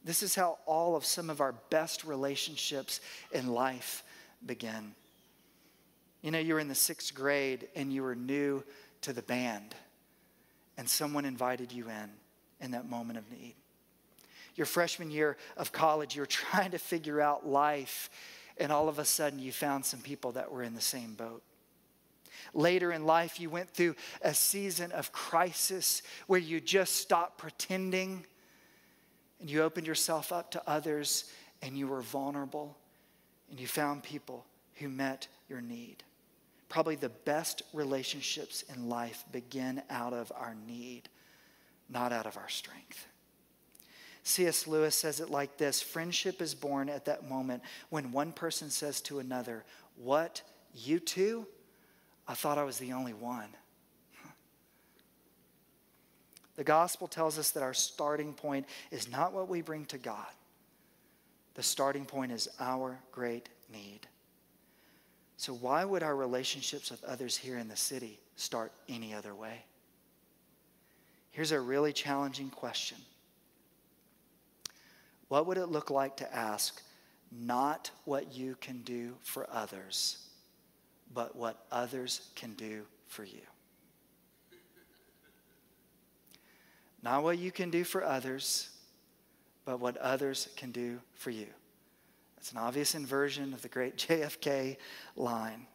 this 0.05 0.23
is 0.23 0.35
how 0.35 0.57
all 0.65 0.95
of 0.95 1.03
some 1.03 1.29
of 1.29 1.41
our 1.41 1.51
best 1.69 2.05
relationships 2.05 3.01
in 3.33 3.47
life 3.47 4.05
begin. 4.45 4.95
You 6.21 6.31
know, 6.31 6.39
you 6.39 6.53
were 6.53 6.61
in 6.61 6.69
the 6.69 6.73
sixth 6.73 7.13
grade 7.13 7.67
and 7.75 7.91
you 7.91 8.03
were 8.03 8.15
new 8.15 8.63
to 9.01 9.11
the 9.11 9.21
band, 9.21 9.75
and 10.77 10.87
someone 10.87 11.25
invited 11.25 11.73
you 11.73 11.89
in 11.89 12.09
in 12.61 12.71
that 12.71 12.89
moment 12.89 13.19
of 13.19 13.29
need. 13.29 13.55
Your 14.55 14.65
freshman 14.65 15.11
year 15.11 15.35
of 15.57 15.73
college, 15.73 16.15
you 16.15 16.21
were 16.21 16.25
trying 16.25 16.71
to 16.71 16.77
figure 16.77 17.19
out 17.19 17.45
life, 17.45 18.09
and 18.57 18.71
all 18.71 18.87
of 18.87 18.97
a 18.97 19.03
sudden 19.03 19.39
you 19.39 19.51
found 19.51 19.83
some 19.83 19.99
people 19.99 20.31
that 20.31 20.49
were 20.49 20.63
in 20.63 20.73
the 20.73 20.79
same 20.79 21.15
boat. 21.15 21.43
Later 22.53 22.91
in 22.91 23.05
life, 23.05 23.39
you 23.39 23.49
went 23.49 23.69
through 23.69 23.95
a 24.21 24.33
season 24.33 24.91
of 24.91 25.11
crisis 25.11 26.01
where 26.27 26.39
you 26.39 26.59
just 26.59 26.95
stopped 26.97 27.37
pretending 27.37 28.25
and 29.39 29.49
you 29.49 29.63
opened 29.63 29.87
yourself 29.87 30.31
up 30.31 30.51
to 30.51 30.61
others 30.67 31.31
and 31.61 31.77
you 31.77 31.87
were 31.87 32.01
vulnerable 32.01 32.77
and 33.49 33.59
you 33.59 33.67
found 33.67 34.03
people 34.03 34.45
who 34.75 34.89
met 34.89 35.27
your 35.49 35.61
need. 35.61 36.03
Probably 36.69 36.95
the 36.95 37.09
best 37.09 37.63
relationships 37.73 38.63
in 38.73 38.87
life 38.87 39.25
begin 39.31 39.81
out 39.89 40.13
of 40.13 40.31
our 40.35 40.55
need, 40.67 41.09
not 41.89 42.13
out 42.13 42.25
of 42.25 42.37
our 42.37 42.49
strength. 42.49 43.07
C.S. 44.23 44.67
Lewis 44.67 44.95
says 44.95 45.19
it 45.19 45.29
like 45.29 45.57
this 45.57 45.81
Friendship 45.81 46.41
is 46.41 46.55
born 46.55 46.89
at 46.89 47.05
that 47.05 47.27
moment 47.27 47.63
when 47.89 48.11
one 48.11 48.31
person 48.31 48.69
says 48.69 49.01
to 49.01 49.19
another, 49.19 49.65
What, 49.95 50.41
you 50.73 50.99
too? 50.99 51.47
I 52.31 52.33
thought 52.33 52.57
I 52.57 52.63
was 52.63 52.77
the 52.77 52.93
only 52.93 53.13
one. 53.13 53.49
The 56.55 56.63
gospel 56.63 57.09
tells 57.09 57.37
us 57.37 57.49
that 57.51 57.61
our 57.61 57.73
starting 57.73 58.33
point 58.33 58.67
is 58.89 59.11
not 59.11 59.33
what 59.33 59.49
we 59.49 59.61
bring 59.61 59.83
to 59.87 59.97
God. 59.97 60.29
The 61.55 61.63
starting 61.63 62.05
point 62.05 62.31
is 62.31 62.47
our 62.57 62.97
great 63.11 63.49
need. 63.69 64.07
So, 65.35 65.53
why 65.53 65.83
would 65.83 66.03
our 66.03 66.15
relationships 66.15 66.89
with 66.89 67.03
others 67.03 67.35
here 67.35 67.57
in 67.57 67.67
the 67.67 67.75
city 67.75 68.17
start 68.37 68.71
any 68.87 69.13
other 69.13 69.35
way? 69.35 69.65
Here's 71.31 71.51
a 71.51 71.59
really 71.59 71.91
challenging 71.91 72.49
question 72.49 72.97
What 75.27 75.47
would 75.47 75.57
it 75.57 75.67
look 75.67 75.89
like 75.89 76.15
to 76.17 76.33
ask, 76.33 76.81
not 77.29 77.91
what 78.05 78.33
you 78.33 78.55
can 78.61 78.83
do 78.83 79.15
for 79.21 79.45
others, 79.51 80.29
but 81.13 81.35
what 81.35 81.65
others 81.71 82.29
can 82.35 82.53
do 82.53 82.83
for 83.07 83.23
you. 83.23 83.41
Not 87.03 87.23
what 87.23 87.39
you 87.39 87.51
can 87.51 87.69
do 87.69 87.83
for 87.83 88.03
others, 88.03 88.69
but 89.65 89.79
what 89.79 89.97
others 89.97 90.49
can 90.55 90.71
do 90.71 90.99
for 91.13 91.31
you. 91.31 91.47
That's 92.35 92.51
an 92.51 92.57
obvious 92.57 92.95
inversion 92.95 93.53
of 93.53 93.61
the 93.61 93.69
great 93.69 93.97
JFK 94.07 94.77
line. 95.15 95.67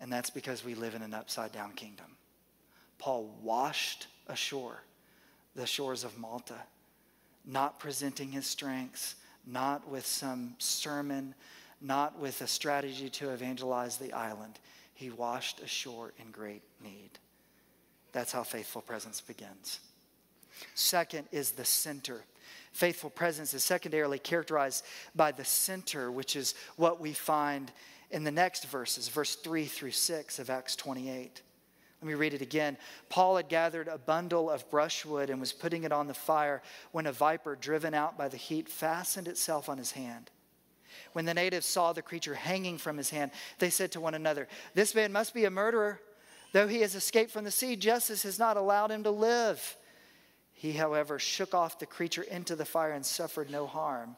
And 0.00 0.12
that's 0.12 0.30
because 0.30 0.64
we 0.64 0.74
live 0.74 0.94
in 0.94 1.02
an 1.02 1.14
upside 1.14 1.52
down 1.52 1.72
kingdom. 1.72 2.16
Paul 2.98 3.34
washed 3.42 4.06
ashore 4.28 4.82
the 5.54 5.66
shores 5.66 6.04
of 6.04 6.18
Malta, 6.18 6.58
not 7.44 7.78
presenting 7.78 8.32
his 8.32 8.46
strengths, 8.46 9.14
not 9.46 9.88
with 9.88 10.04
some 10.04 10.54
sermon, 10.58 11.34
not 11.84 12.18
with 12.18 12.40
a 12.40 12.46
strategy 12.46 13.10
to 13.10 13.30
evangelize 13.30 13.98
the 13.98 14.12
island. 14.12 14.58
He 14.94 15.10
washed 15.10 15.60
ashore 15.60 16.12
in 16.18 16.30
great 16.30 16.62
need. 16.82 17.10
That's 18.12 18.32
how 18.32 18.42
faithful 18.42 18.80
presence 18.80 19.20
begins. 19.20 19.80
Second 20.74 21.28
is 21.30 21.52
the 21.52 21.64
center. 21.64 22.24
Faithful 22.72 23.10
presence 23.10 23.54
is 23.54 23.62
secondarily 23.62 24.18
characterized 24.18 24.84
by 25.14 25.30
the 25.30 25.44
center, 25.44 26.10
which 26.10 26.36
is 26.36 26.54
what 26.76 27.00
we 27.00 27.12
find 27.12 27.70
in 28.10 28.24
the 28.24 28.30
next 28.30 28.66
verses, 28.66 29.08
verse 29.08 29.34
3 29.36 29.66
through 29.66 29.90
6 29.90 30.38
of 30.38 30.48
Acts 30.48 30.76
28. 30.76 31.42
Let 32.00 32.08
me 32.08 32.14
read 32.14 32.34
it 32.34 32.42
again. 32.42 32.76
Paul 33.08 33.36
had 33.36 33.48
gathered 33.48 33.88
a 33.88 33.98
bundle 33.98 34.50
of 34.50 34.68
brushwood 34.70 35.30
and 35.30 35.40
was 35.40 35.52
putting 35.52 35.84
it 35.84 35.92
on 35.92 36.06
the 36.06 36.14
fire 36.14 36.62
when 36.92 37.06
a 37.06 37.12
viper, 37.12 37.56
driven 37.56 37.94
out 37.94 38.16
by 38.16 38.28
the 38.28 38.36
heat, 38.36 38.68
fastened 38.68 39.26
itself 39.26 39.68
on 39.68 39.78
his 39.78 39.92
hand. 39.92 40.30
When 41.14 41.24
the 41.24 41.32
natives 41.32 41.64
saw 41.64 41.92
the 41.92 42.02
creature 42.02 42.34
hanging 42.34 42.76
from 42.76 42.96
his 42.96 43.08
hand, 43.08 43.30
they 43.60 43.70
said 43.70 43.92
to 43.92 44.00
one 44.00 44.14
another, 44.14 44.48
This 44.74 44.96
man 44.96 45.12
must 45.12 45.32
be 45.32 45.44
a 45.44 45.50
murderer. 45.50 46.00
Though 46.52 46.66
he 46.66 46.80
has 46.80 46.96
escaped 46.96 47.30
from 47.30 47.44
the 47.44 47.52
sea, 47.52 47.76
justice 47.76 48.24
has 48.24 48.36
not 48.36 48.56
allowed 48.56 48.90
him 48.90 49.04
to 49.04 49.12
live. 49.12 49.76
He, 50.52 50.72
however, 50.72 51.20
shook 51.20 51.54
off 51.54 51.78
the 51.78 51.86
creature 51.86 52.22
into 52.22 52.56
the 52.56 52.64
fire 52.64 52.90
and 52.90 53.06
suffered 53.06 53.48
no 53.48 53.64
harm. 53.66 54.16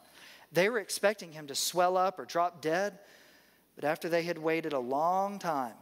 They 0.51 0.69
were 0.69 0.79
expecting 0.79 1.31
him 1.31 1.45
to 1.47 1.55
swell 1.55 1.97
up 1.97 2.17
or 2.17 2.25
drop 2.25 2.61
dead, 2.61 2.97
but 3.75 3.85
after 3.85 4.09
they 4.09 4.23
had 4.23 4.39
waited 4.39 4.73
a 4.73 4.79
long 4.79 5.37
time 5.37 5.75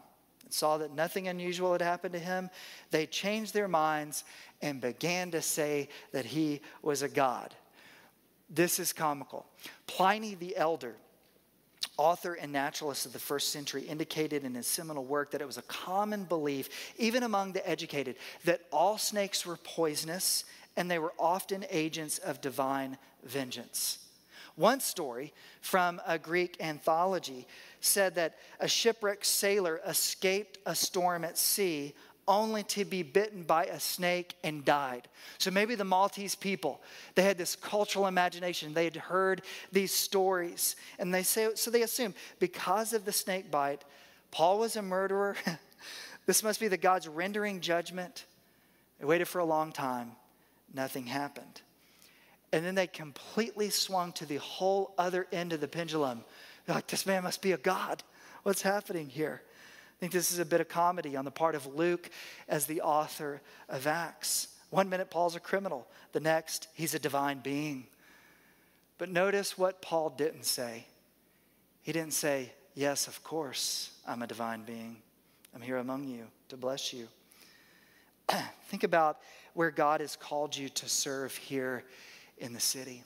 and 0.43 0.51
saw 0.51 0.77
that 0.79 0.93
nothing 0.93 1.29
unusual 1.29 1.71
had 1.71 1.81
happened 1.81 2.13
to 2.13 2.19
him, 2.19 2.49
they 2.91 3.05
changed 3.05 3.53
their 3.53 3.69
minds 3.69 4.25
and 4.61 4.81
began 4.81 5.31
to 5.31 5.41
say 5.41 5.87
that 6.11 6.25
he 6.25 6.59
was 6.81 7.03
a 7.03 7.09
god. 7.09 7.55
This 8.49 8.79
is 8.79 8.91
comical. 8.93 9.45
Pliny 9.87 10.35
the 10.35 10.55
Elder, 10.57 10.95
author 11.97 12.33
and 12.33 12.51
naturalist 12.51 13.05
of 13.05 13.13
the 13.13 13.19
first 13.19 13.49
century, 13.49 13.83
indicated 13.83 14.43
in 14.43 14.55
his 14.55 14.67
seminal 14.67 15.05
work 15.05 15.31
that 15.31 15.41
it 15.41 15.47
was 15.47 15.57
a 15.57 15.63
common 15.63 16.23
belief, 16.23 16.93
even 16.97 17.23
among 17.23 17.53
the 17.53 17.67
educated, 17.67 18.15
that 18.43 18.61
all 18.71 18.97
snakes 18.97 19.45
were 19.45 19.57
poisonous 19.57 20.45
and 20.77 20.89
they 20.91 20.99
were 20.99 21.13
often 21.17 21.65
agents 21.69 22.17
of 22.17 22.41
divine 22.41 22.97
vengeance. 23.23 23.99
One 24.55 24.79
story 24.79 25.33
from 25.61 26.01
a 26.07 26.17
Greek 26.17 26.57
anthology 26.59 27.45
said 27.81 28.15
that 28.15 28.37
a 28.59 28.67
shipwrecked 28.67 29.25
sailor 29.25 29.81
escaped 29.85 30.59
a 30.65 30.75
storm 30.75 31.23
at 31.23 31.37
sea 31.37 31.93
only 32.27 32.63
to 32.63 32.85
be 32.85 33.03
bitten 33.03 33.43
by 33.43 33.65
a 33.65 33.79
snake 33.79 34.35
and 34.43 34.65
died. 34.65 35.07
So 35.37 35.51
maybe 35.51 35.75
the 35.75 35.83
Maltese 35.83 36.35
people, 36.35 36.81
they 37.15 37.23
had 37.23 37.37
this 37.37 37.55
cultural 37.55 38.07
imagination. 38.07 38.73
They 38.73 38.85
had 38.85 38.95
heard 38.95 39.41
these 39.71 39.91
stories. 39.91 40.75
And 40.99 41.13
they 41.13 41.23
say, 41.23 41.49
so 41.55 41.71
they 41.71 41.83
assume 41.83 42.13
because 42.39 42.93
of 42.93 43.05
the 43.05 43.11
snake 43.11 43.51
bite, 43.51 43.83
Paul 44.31 44.59
was 44.59 44.75
a 44.75 44.81
murderer. 44.81 45.35
this 46.25 46.43
must 46.43 46.59
be 46.59 46.67
the 46.67 46.77
God's 46.77 47.07
rendering 47.07 47.61
judgment. 47.61 48.25
They 48.99 49.05
waited 49.05 49.27
for 49.27 49.39
a 49.39 49.45
long 49.45 49.71
time. 49.71 50.11
Nothing 50.73 51.05
happened. 51.05 51.61
And 52.51 52.65
then 52.65 52.75
they 52.75 52.87
completely 52.87 53.69
swung 53.69 54.11
to 54.13 54.25
the 54.25 54.37
whole 54.37 54.93
other 54.97 55.27
end 55.31 55.53
of 55.53 55.61
the 55.61 55.67
pendulum. 55.67 56.23
They're 56.65 56.75
like, 56.75 56.87
this 56.87 57.05
man 57.05 57.23
must 57.23 57.41
be 57.41 57.51
a 57.51 57.57
God. 57.57 58.03
What's 58.43 58.61
happening 58.61 59.09
here? 59.09 59.41
I 59.95 59.99
think 59.99 60.11
this 60.11 60.31
is 60.31 60.39
a 60.39 60.45
bit 60.45 60.61
of 60.61 60.67
comedy 60.67 61.15
on 61.15 61.25
the 61.25 61.31
part 61.31 61.55
of 61.55 61.65
Luke 61.75 62.09
as 62.49 62.65
the 62.65 62.81
author 62.81 63.41
of 63.69 63.87
Acts. 63.87 64.49
One 64.69 64.89
minute, 64.89 65.09
Paul's 65.09 65.35
a 65.35 65.39
criminal, 65.39 65.87
the 66.11 66.19
next, 66.19 66.67
he's 66.73 66.93
a 66.93 66.99
divine 66.99 67.39
being. 67.39 67.87
But 68.97 69.09
notice 69.09 69.57
what 69.57 69.81
Paul 69.81 70.09
didn't 70.09 70.45
say. 70.45 70.85
He 71.81 71.91
didn't 71.91 72.13
say, 72.13 72.51
Yes, 72.73 73.07
of 73.07 73.23
course, 73.23 73.91
I'm 74.05 74.21
a 74.21 74.27
divine 74.27 74.63
being. 74.63 74.97
I'm 75.53 75.61
here 75.61 75.77
among 75.77 76.03
you 76.03 76.25
to 76.49 76.57
bless 76.57 76.91
you. 76.91 77.07
Think 78.67 78.83
about 78.83 79.19
where 79.53 79.71
God 79.71 80.01
has 80.01 80.17
called 80.17 80.57
you 80.57 80.67
to 80.67 80.89
serve 80.89 81.33
here 81.37 81.85
in 82.37 82.51
the 82.51 82.59
city. 82.59 83.03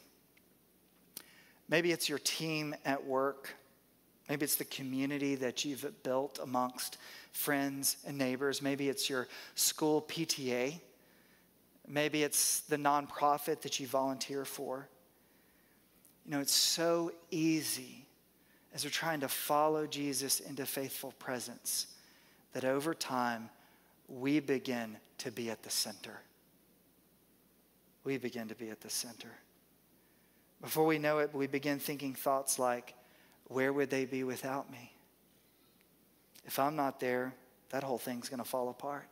Maybe 1.67 1.91
it's 1.91 2.09
your 2.09 2.17
team 2.17 2.73
at 2.83 3.05
work. 3.05 3.53
Maybe 4.29 4.43
it's 4.43 4.55
the 4.55 4.65
community 4.65 5.33
that 5.35 5.65
you've 5.65 6.03
built 6.03 6.39
amongst 6.41 6.99
friends 7.31 7.97
and 8.05 8.15
neighbors. 8.17 8.61
Maybe 8.61 8.87
it's 8.87 9.09
your 9.09 9.27
school 9.55 10.03
PTA. 10.03 10.79
Maybe 11.87 12.21
it's 12.21 12.61
the 12.61 12.77
nonprofit 12.77 13.61
that 13.61 13.79
you 13.79 13.87
volunteer 13.87 14.45
for. 14.45 14.87
You 16.25 16.31
know, 16.31 16.39
it's 16.41 16.53
so 16.53 17.11
easy 17.31 18.05
as 18.73 18.83
we're 18.83 18.91
trying 18.91 19.21
to 19.21 19.27
follow 19.27 19.87
Jesus 19.87 20.39
into 20.39 20.63
faithful 20.67 21.13
presence 21.17 21.87
that 22.53 22.63
over 22.63 22.93
time 22.93 23.49
we 24.07 24.39
begin 24.39 24.97
to 25.17 25.31
be 25.31 25.49
at 25.49 25.63
the 25.63 25.71
center. 25.71 26.21
We 28.03 28.17
begin 28.17 28.47
to 28.49 28.55
be 28.55 28.69
at 28.69 28.81
the 28.81 28.91
center. 28.91 29.31
Before 30.61 30.85
we 30.85 30.99
know 30.99 31.17
it, 31.17 31.33
we 31.33 31.47
begin 31.47 31.79
thinking 31.79 32.13
thoughts 32.13 32.59
like, 32.59 32.93
where 33.49 33.73
would 33.73 33.89
they 33.89 34.05
be 34.05 34.23
without 34.23 34.71
me? 34.71 34.93
If 36.45 36.57
I'm 36.57 36.75
not 36.75 36.99
there, 36.99 37.33
that 37.69 37.83
whole 37.83 37.97
thing's 37.97 38.29
going 38.29 38.41
to 38.41 38.47
fall 38.47 38.69
apart. 38.69 39.07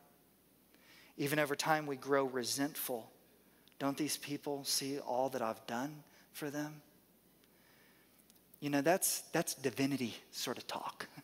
Even 1.18 1.40
over 1.40 1.56
time, 1.56 1.86
we 1.86 1.96
grow 1.96 2.26
resentful. 2.26 3.12
Don't 3.80 3.98
these 3.98 4.18
people 4.18 4.64
see 4.64 5.00
all 5.00 5.30
that 5.30 5.42
I've 5.42 5.66
done 5.68 6.04
for 6.32 6.50
them? 6.50 6.82
You 8.60 8.70
know, 8.70 8.82
that's, 8.82 9.22
that's 9.32 9.56
divinity 9.56 10.16
sort 10.32 10.58
of 10.58 10.66
talk. 10.68 11.08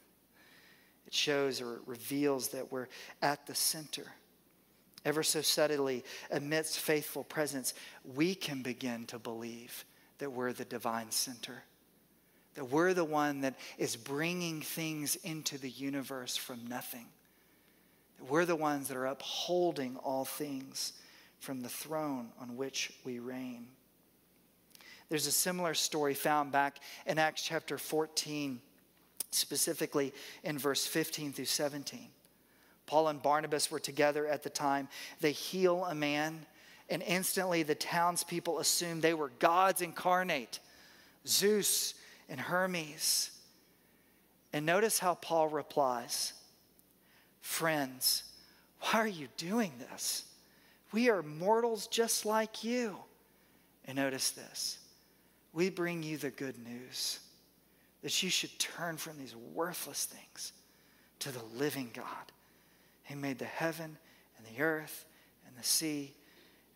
It 1.06 1.14
shows 1.14 1.62
or 1.62 1.76
it 1.76 1.82
reveals 1.86 2.48
that 2.50 2.72
we're 2.72 2.88
at 3.22 3.46
the 3.46 3.54
center. 3.54 4.06
Ever 5.06 5.22
so 5.22 5.42
subtly, 5.42 6.04
amidst 6.32 6.80
faithful 6.80 7.24
presence, 7.24 7.76
we 8.16 8.34
can 8.34 8.64
begin 8.64 9.06
to 9.08 9.20
believe 9.20 9.86
that 10.18 10.32
we're 10.32 10.54
the 10.54 10.66
divine 10.66 11.12
center 11.12 11.62
that 12.56 12.66
we're 12.66 12.94
the 12.94 13.04
one 13.04 13.42
that 13.42 13.56
is 13.78 13.96
bringing 13.96 14.62
things 14.62 15.16
into 15.18 15.58
the 15.58 15.70
universe 15.70 16.36
from 16.38 16.66
nothing. 16.68 17.06
That 18.18 18.30
we're 18.30 18.46
the 18.46 18.56
ones 18.56 18.88
that 18.88 18.98
are 18.98 19.08
upholding 19.08 19.98
all 19.98 20.26
things 20.26 20.94
from 21.40 21.62
the 21.62 21.70
throne 21.70 22.30
on 22.40 22.56
which 22.56 22.94
we 23.04 23.20
reign. 23.20 23.68
There's 25.10 25.28
a 25.28 25.32
similar 25.32 25.74
story 25.74 26.14
found 26.14 26.52
back 26.52 26.78
in 27.06 27.20
Acts 27.20 27.44
chapter 27.44 27.78
14, 27.78 28.62
specifically 29.32 30.14
in 30.44 30.58
verse 30.58 30.88
15 30.88 31.34
through 31.34 31.46
17. 31.46 32.08
Paul 32.86 33.08
and 33.08 33.22
Barnabas 33.22 33.72
were 33.72 33.80
together 33.80 34.28
at 34.28 34.44
the 34.44 34.50
time. 34.50 34.88
They 35.20 35.32
heal 35.32 35.86
a 35.86 35.96
man, 35.96 36.46
and 36.90 37.02
instantly 37.04 37.64
the 37.64 37.76
townspeople 37.76 38.60
assume 38.60 39.02
they 39.02 39.14
were 39.14 39.32
gods 39.40 39.82
incarnate. 39.82 40.60
Zeus 41.28 41.94
and 42.34 42.42
Hermes. 42.42 43.30
And 44.54 44.66
notice 44.66 44.98
how 44.98 45.14
Paul 45.14 45.50
replies 45.50 46.34
Friends, 47.42 48.24
why 48.80 49.00
are 49.00 49.08
you 49.08 49.28
doing 49.38 49.72
this? 49.78 50.26
We 50.92 51.10
are 51.10 51.22
mortals 51.22 51.86
just 51.88 52.26
like 52.26 52.64
you. 52.64 52.98
And 53.86 53.96
notice 53.96 54.32
this 54.32 54.80
we 55.54 55.70
bring 55.70 56.02
you 56.02 56.18
the 56.18 56.32
good 56.32 56.58
news 56.58 57.20
that 58.02 58.24
you 58.24 58.32
should 58.32 58.58
turn 58.58 58.98
from 58.98 59.20
these 59.20 59.36
worthless 59.54 60.06
things 60.06 60.54
to 61.20 61.32
the 61.32 61.44
living 61.56 61.92
God 61.94 62.32
who 63.04 63.16
made 63.16 63.38
the 63.38 63.46
heaven 63.46 63.96
and 64.38 64.48
the 64.48 64.64
earth 64.64 65.06
and 65.48 65.56
the 65.56 65.64
sea 65.64 66.14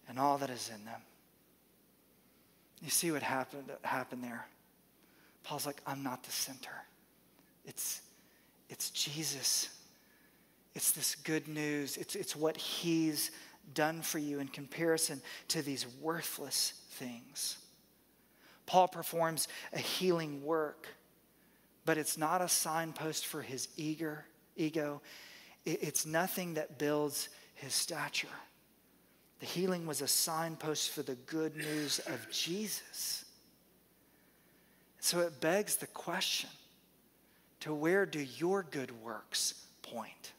and 0.08 0.20
all 0.20 0.38
that 0.38 0.52
is 0.52 0.70
in 0.74 0.86
them. 0.86 1.02
You 2.80 2.92
see 2.92 3.12
what 3.12 3.24
happened, 3.24 3.72
happened 3.82 4.24
there? 4.24 4.46
Paul's 5.48 5.66
like, 5.66 5.82
I'm 5.88 6.04
not 6.04 6.24
the 6.24 6.32
center. 6.32 6.84
It's, 7.64 8.02
it's 8.70 8.90
Jesus. 8.90 9.70
It's 10.76 10.92
this 10.92 11.16
good 11.16 11.48
news. 11.48 11.96
It's, 11.96 12.16
it's 12.16 12.36
what 12.36 12.58
he's 12.58 13.32
done 13.74 14.02
for 14.02 14.20
you 14.20 14.42
in 14.42 14.50
comparison 14.50 15.22
to 15.48 15.62
these 15.62 15.86
worthless 16.02 16.74
things. 16.92 17.60
Paul 18.66 18.90
performs 18.90 19.48
a 19.72 19.80
healing 19.80 20.44
work, 20.44 20.86
but 21.86 21.98
it's 21.98 22.18
not 22.18 22.42
a 22.42 22.50
signpost 22.50 23.26
for 23.26 23.42
his 23.42 23.70
eager, 23.78 24.26
ego. 24.58 25.02
It's 25.66 26.06
nothing 26.06 26.56
that 26.56 26.78
builds 26.78 27.30
his 27.56 27.74
stature. 27.74 28.28
The 29.40 29.46
healing 29.46 29.88
was 29.88 30.02
a 30.02 30.10
signpost 30.10 30.92
for 30.92 31.04
the 31.04 31.16
good 31.16 31.56
news 31.56 32.00
of 32.00 32.30
Jesus. 32.30 33.24
So 35.00 35.20
it 35.22 35.40
begs 35.40 35.78
the 35.78 35.88
question 35.88 36.50
to 37.62 37.74
where 37.74 38.06
do 38.06 38.20
your 38.20 38.64
good 38.64 38.92
works 39.04 39.66
point? 39.82 40.34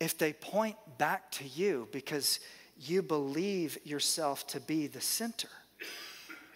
If 0.00 0.18
they 0.18 0.32
point 0.32 0.76
back 0.98 1.30
to 1.32 1.44
you 1.44 1.88
because 1.92 2.40
you 2.78 3.02
believe 3.02 3.78
yourself 3.84 4.46
to 4.48 4.60
be 4.60 4.86
the 4.86 5.00
center, 5.00 5.48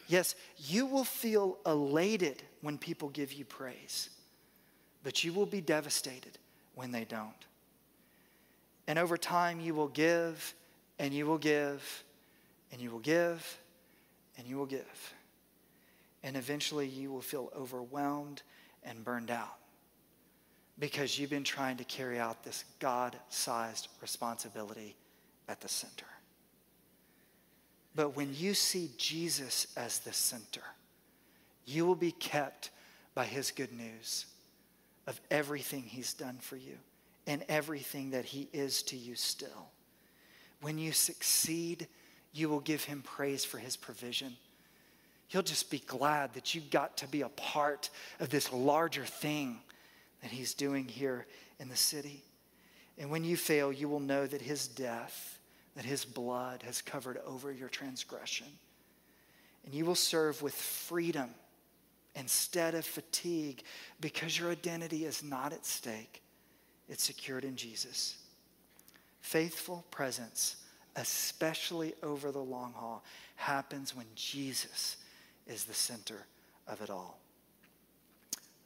yes, 0.08 0.34
you 0.58 0.84
will 0.86 1.04
feel 1.04 1.58
elated 1.64 2.42
when 2.60 2.76
people 2.76 3.08
give 3.08 3.32
you 3.32 3.44
praise, 3.44 4.10
but 5.04 5.24
you 5.24 5.32
will 5.32 5.46
be 5.46 5.60
devastated 5.60 6.38
when 6.74 6.90
they 6.90 7.04
don't. 7.04 7.32
And 8.86 8.98
over 8.98 9.16
time, 9.16 9.60
you 9.60 9.74
will 9.74 9.88
give 9.88 10.54
and 10.98 11.14
you 11.14 11.26
will 11.26 11.38
give 11.38 12.04
and 12.72 12.80
you 12.80 12.90
will 12.90 12.98
give, 12.98 13.58
and 14.36 14.46
you 14.46 14.56
will 14.56 14.66
give. 14.66 15.14
And 16.22 16.36
eventually 16.36 16.86
you 16.86 17.10
will 17.10 17.20
feel 17.20 17.52
overwhelmed 17.56 18.42
and 18.82 19.04
burned 19.04 19.30
out 19.30 19.56
because 20.78 21.18
you've 21.18 21.30
been 21.30 21.44
trying 21.44 21.76
to 21.76 21.84
carry 21.84 22.18
out 22.18 22.44
this 22.44 22.64
God 22.78 23.16
sized 23.28 23.88
responsibility 24.00 24.96
at 25.48 25.60
the 25.60 25.68
center. 25.68 26.06
But 27.94 28.14
when 28.16 28.34
you 28.34 28.54
see 28.54 28.90
Jesus 28.96 29.66
as 29.76 29.98
the 30.00 30.12
center, 30.12 30.62
you 31.64 31.84
will 31.84 31.96
be 31.96 32.12
kept 32.12 32.70
by 33.14 33.24
his 33.24 33.50
good 33.50 33.72
news 33.72 34.26
of 35.06 35.20
everything 35.30 35.82
he's 35.82 36.14
done 36.14 36.38
for 36.40 36.56
you 36.56 36.76
and 37.26 37.44
everything 37.48 38.10
that 38.10 38.24
he 38.24 38.48
is 38.52 38.82
to 38.84 38.96
you 38.96 39.16
still. 39.16 39.70
When 40.60 40.78
you 40.78 40.92
succeed, 40.92 41.88
you 42.38 42.48
will 42.48 42.60
give 42.60 42.84
him 42.84 43.02
praise 43.02 43.44
for 43.44 43.58
his 43.58 43.76
provision. 43.76 44.36
He'll 45.28 45.42
just 45.42 45.70
be 45.70 45.80
glad 45.80 46.34
that 46.34 46.54
you 46.54 46.60
got 46.60 46.96
to 46.98 47.08
be 47.08 47.22
a 47.22 47.28
part 47.28 47.90
of 48.20 48.30
this 48.30 48.52
larger 48.52 49.04
thing 49.04 49.60
that 50.22 50.30
he's 50.30 50.54
doing 50.54 50.88
here 50.88 51.26
in 51.58 51.68
the 51.68 51.76
city. 51.76 52.22
And 52.96 53.10
when 53.10 53.24
you 53.24 53.36
fail, 53.36 53.72
you 53.72 53.88
will 53.88 54.00
know 54.00 54.26
that 54.26 54.40
his 54.40 54.66
death, 54.66 55.38
that 55.76 55.84
his 55.84 56.04
blood 56.04 56.62
has 56.62 56.80
covered 56.80 57.18
over 57.26 57.52
your 57.52 57.68
transgression. 57.68 58.48
And 59.64 59.74
you 59.74 59.84
will 59.84 59.94
serve 59.94 60.40
with 60.40 60.54
freedom 60.54 61.30
instead 62.16 62.74
of 62.74 62.84
fatigue 62.84 63.62
because 64.00 64.38
your 64.38 64.50
identity 64.50 65.04
is 65.04 65.22
not 65.22 65.52
at 65.52 65.66
stake, 65.66 66.22
it's 66.88 67.04
secured 67.04 67.44
in 67.44 67.54
Jesus. 67.54 68.16
Faithful 69.20 69.84
presence 69.90 70.56
especially 70.98 71.94
over 72.02 72.32
the 72.32 72.42
long 72.42 72.72
haul, 72.74 73.04
happens 73.36 73.94
when 73.94 74.06
Jesus 74.14 74.96
is 75.46 75.64
the 75.64 75.74
center 75.74 76.26
of 76.66 76.82
it 76.82 76.90
all. 76.90 77.18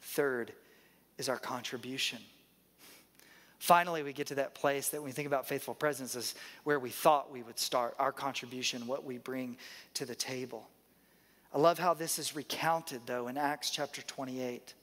Third 0.01 0.53
is 1.19 1.29
our 1.29 1.39
contribution. 1.39 2.19
Finally, 3.59 4.03
we 4.03 4.13
get 4.13 4.27
to 4.27 4.35
that 4.35 4.55
place 4.55 4.89
that 4.89 5.01
when 5.01 5.11
we 5.11 5.13
think 5.13 5.27
about 5.27 5.47
faithful 5.47 5.75
presence 5.75 6.17
is 6.17 6.35
where 6.65 6.81
we 6.81 6.91
thought 6.91 7.31
we 7.31 7.43
would 7.43 7.59
start 7.59 7.95
our 7.99 8.11
contribution, 8.11 8.87
what 8.87 9.05
we 9.05 9.19
bring 9.19 9.57
to 9.95 10.05
the 10.05 10.15
table. 10.15 10.69
I 11.55 11.59
love 11.59 11.79
how 11.79 11.95
this 11.95 12.19
is 12.19 12.35
recounted, 12.35 13.03
though, 13.07 13.29
in 13.29 13.37
Acts 13.37 13.71
chapter 13.71 14.03
28. 14.03 14.75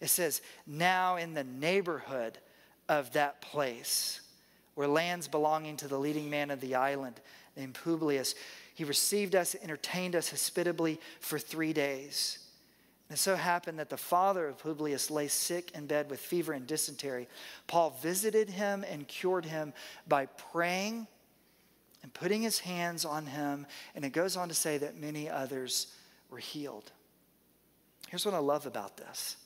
It 0.00 0.08
says, 0.08 0.42
Now 0.66 1.16
in 1.16 1.32
the 1.32 1.44
neighborhood 1.44 2.36
of 2.88 3.12
that 3.12 3.40
place, 3.40 4.20
were 4.74 4.86
lands 4.86 5.28
belonging 5.28 5.76
to 5.78 5.88
the 5.88 5.98
leading 5.98 6.30
man 6.30 6.50
of 6.50 6.60
the 6.60 6.74
island 6.74 7.20
named 7.56 7.74
Publius, 7.74 8.34
he 8.74 8.84
received 8.84 9.34
us, 9.34 9.54
entertained 9.62 10.16
us 10.16 10.30
hospitably 10.30 10.98
for 11.20 11.38
three 11.38 11.72
days. 11.72 12.38
And 13.08 13.18
it 13.18 13.20
so 13.20 13.36
happened 13.36 13.78
that 13.78 13.90
the 13.90 13.98
father 13.98 14.48
of 14.48 14.58
Publius 14.58 15.10
lay 15.10 15.28
sick 15.28 15.70
in 15.72 15.86
bed 15.86 16.08
with 16.08 16.18
fever 16.18 16.54
and 16.54 16.66
dysentery. 16.66 17.28
Paul 17.66 17.90
visited 18.00 18.48
him 18.48 18.84
and 18.88 19.06
cured 19.06 19.44
him 19.44 19.74
by 20.08 20.26
praying 20.26 21.06
and 22.02 22.14
putting 22.14 22.40
his 22.40 22.60
hands 22.60 23.04
on 23.04 23.26
him. 23.26 23.66
And 23.94 24.04
it 24.04 24.14
goes 24.14 24.36
on 24.36 24.48
to 24.48 24.54
say 24.54 24.78
that 24.78 24.96
many 24.96 25.28
others 25.28 25.88
were 26.30 26.38
healed. 26.38 26.90
Here's 28.08 28.24
what 28.24 28.34
I 28.34 28.38
love 28.38 28.66
about 28.66 28.96
this 28.96 29.36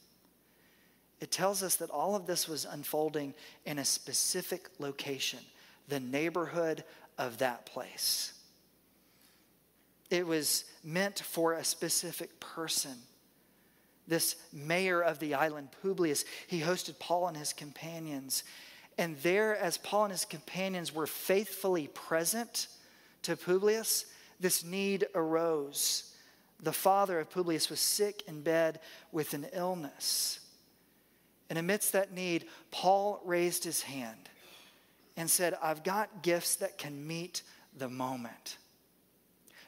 it 1.20 1.30
tells 1.30 1.62
us 1.62 1.76
that 1.76 1.90
all 1.90 2.14
of 2.14 2.26
this 2.26 2.48
was 2.48 2.64
unfolding 2.64 3.34
in 3.64 3.78
a 3.78 3.84
specific 3.84 4.68
location, 4.78 5.40
the 5.88 6.00
neighborhood 6.00 6.84
of 7.18 7.38
that 7.38 7.66
place. 7.66 8.32
It 10.10 10.26
was 10.26 10.64
meant 10.84 11.20
for 11.20 11.54
a 11.54 11.64
specific 11.64 12.38
person 12.38 12.96
this 14.08 14.36
mayor 14.52 15.00
of 15.00 15.18
the 15.18 15.34
island, 15.34 15.68
Publius, 15.82 16.24
he 16.46 16.60
hosted 16.60 16.98
Paul 16.98 17.28
and 17.28 17.36
his 17.36 17.52
companions. 17.52 18.44
And 18.98 19.16
there, 19.18 19.56
as 19.56 19.78
Paul 19.78 20.04
and 20.04 20.12
his 20.12 20.24
companions 20.24 20.94
were 20.94 21.06
faithfully 21.06 21.88
present 21.88 22.68
to 23.22 23.36
Publius, 23.36 24.06
this 24.38 24.64
need 24.64 25.06
arose. 25.14 26.14
The 26.60 26.72
father 26.72 27.18
of 27.20 27.30
Publius 27.30 27.68
was 27.68 27.80
sick 27.80 28.22
in 28.28 28.42
bed 28.42 28.80
with 29.12 29.34
an 29.34 29.46
illness. 29.52 30.40
And 31.48 31.58
amidst 31.58 31.92
that 31.92 32.12
need, 32.12 32.46
Paul 32.70 33.20
raised 33.24 33.64
his 33.64 33.82
hand 33.82 34.28
and 35.16 35.30
said, 35.30 35.54
I've 35.62 35.84
got 35.84 36.22
gifts 36.22 36.56
that 36.56 36.78
can 36.78 37.06
meet 37.06 37.42
the 37.76 37.88
moment. 37.88 38.58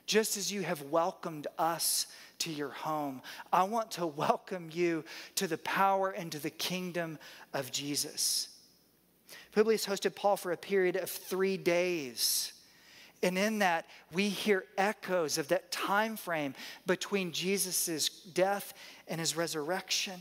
Just 0.07 0.37
as 0.37 0.51
you 0.51 0.63
have 0.63 0.83
welcomed 0.83 1.47
us 1.59 2.07
to 2.41 2.53
your 2.53 2.71
home. 2.71 3.21
I 3.53 3.65
want 3.65 3.91
to 3.93 4.07
welcome 4.07 4.71
you 4.73 5.05
to 5.37 5.47
the 5.47 5.59
power 5.59 6.11
and 6.11 6.31
to 6.33 6.39
the 6.39 6.51
kingdom 6.51 7.19
of 7.53 7.71
Jesus. 7.71 8.49
Publius 9.53 9.87
hosted 9.87 10.15
Paul 10.15 10.37
for 10.37 10.53
a 10.53 10.57
period 10.57 10.97
of 10.97 11.11
three 11.11 11.57
days. 11.57 12.53
And 13.23 13.37
in 13.37 13.59
that, 13.59 13.87
we 14.13 14.29
hear 14.29 14.65
echoes 14.77 15.39
of 15.39 15.49
that 15.49 15.73
time 15.73 16.17
frame 16.17 16.55
between 16.87 17.33
Jesus' 17.33 18.09
death 18.09 18.75
and 19.09 19.21
his 19.21 19.37
resurrection. 19.37 20.21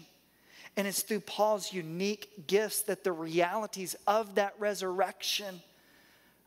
And 0.77 0.87
it's 0.87 1.01
through 1.01 1.21
Paul's 1.21 1.73
unique 1.73 2.47
gifts 2.47 2.83
that 2.83 3.03
the 3.03 3.11
realities 3.11 3.95
of 4.05 4.35
that 4.35 4.53
resurrection 4.59 5.61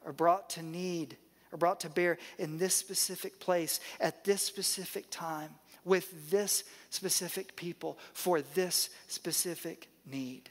are 0.06 0.12
brought 0.12 0.48
to 0.50 0.62
need 0.62 1.16
are 1.52 1.58
brought 1.58 1.80
to 1.80 1.90
bear 1.90 2.16
in 2.38 2.58
this 2.58 2.74
specific 2.74 3.40
place 3.40 3.80
at 3.98 4.24
this 4.24 4.40
specific 4.40 5.10
time 5.10 5.50
with 5.84 6.30
this 6.30 6.62
specific 6.90 7.56
people 7.56 7.98
for 8.12 8.40
this 8.40 8.90
specific 9.08 9.88
need. 10.06 10.48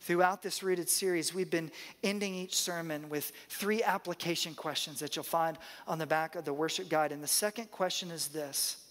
Throughout 0.00 0.42
this 0.42 0.62
rooted 0.62 0.88
series, 0.88 1.34
we've 1.34 1.50
been 1.50 1.72
ending 2.04 2.34
each 2.34 2.56
sermon 2.56 3.08
with 3.08 3.32
three 3.48 3.82
application 3.82 4.54
questions 4.54 5.00
that 5.00 5.16
you'll 5.16 5.24
find 5.24 5.58
on 5.88 5.98
the 5.98 6.06
back 6.06 6.36
of 6.36 6.44
the 6.44 6.52
worship 6.52 6.88
guide. 6.88 7.10
And 7.10 7.22
the 7.22 7.26
second 7.26 7.70
question 7.70 8.10
is 8.10 8.28
this 8.28 8.85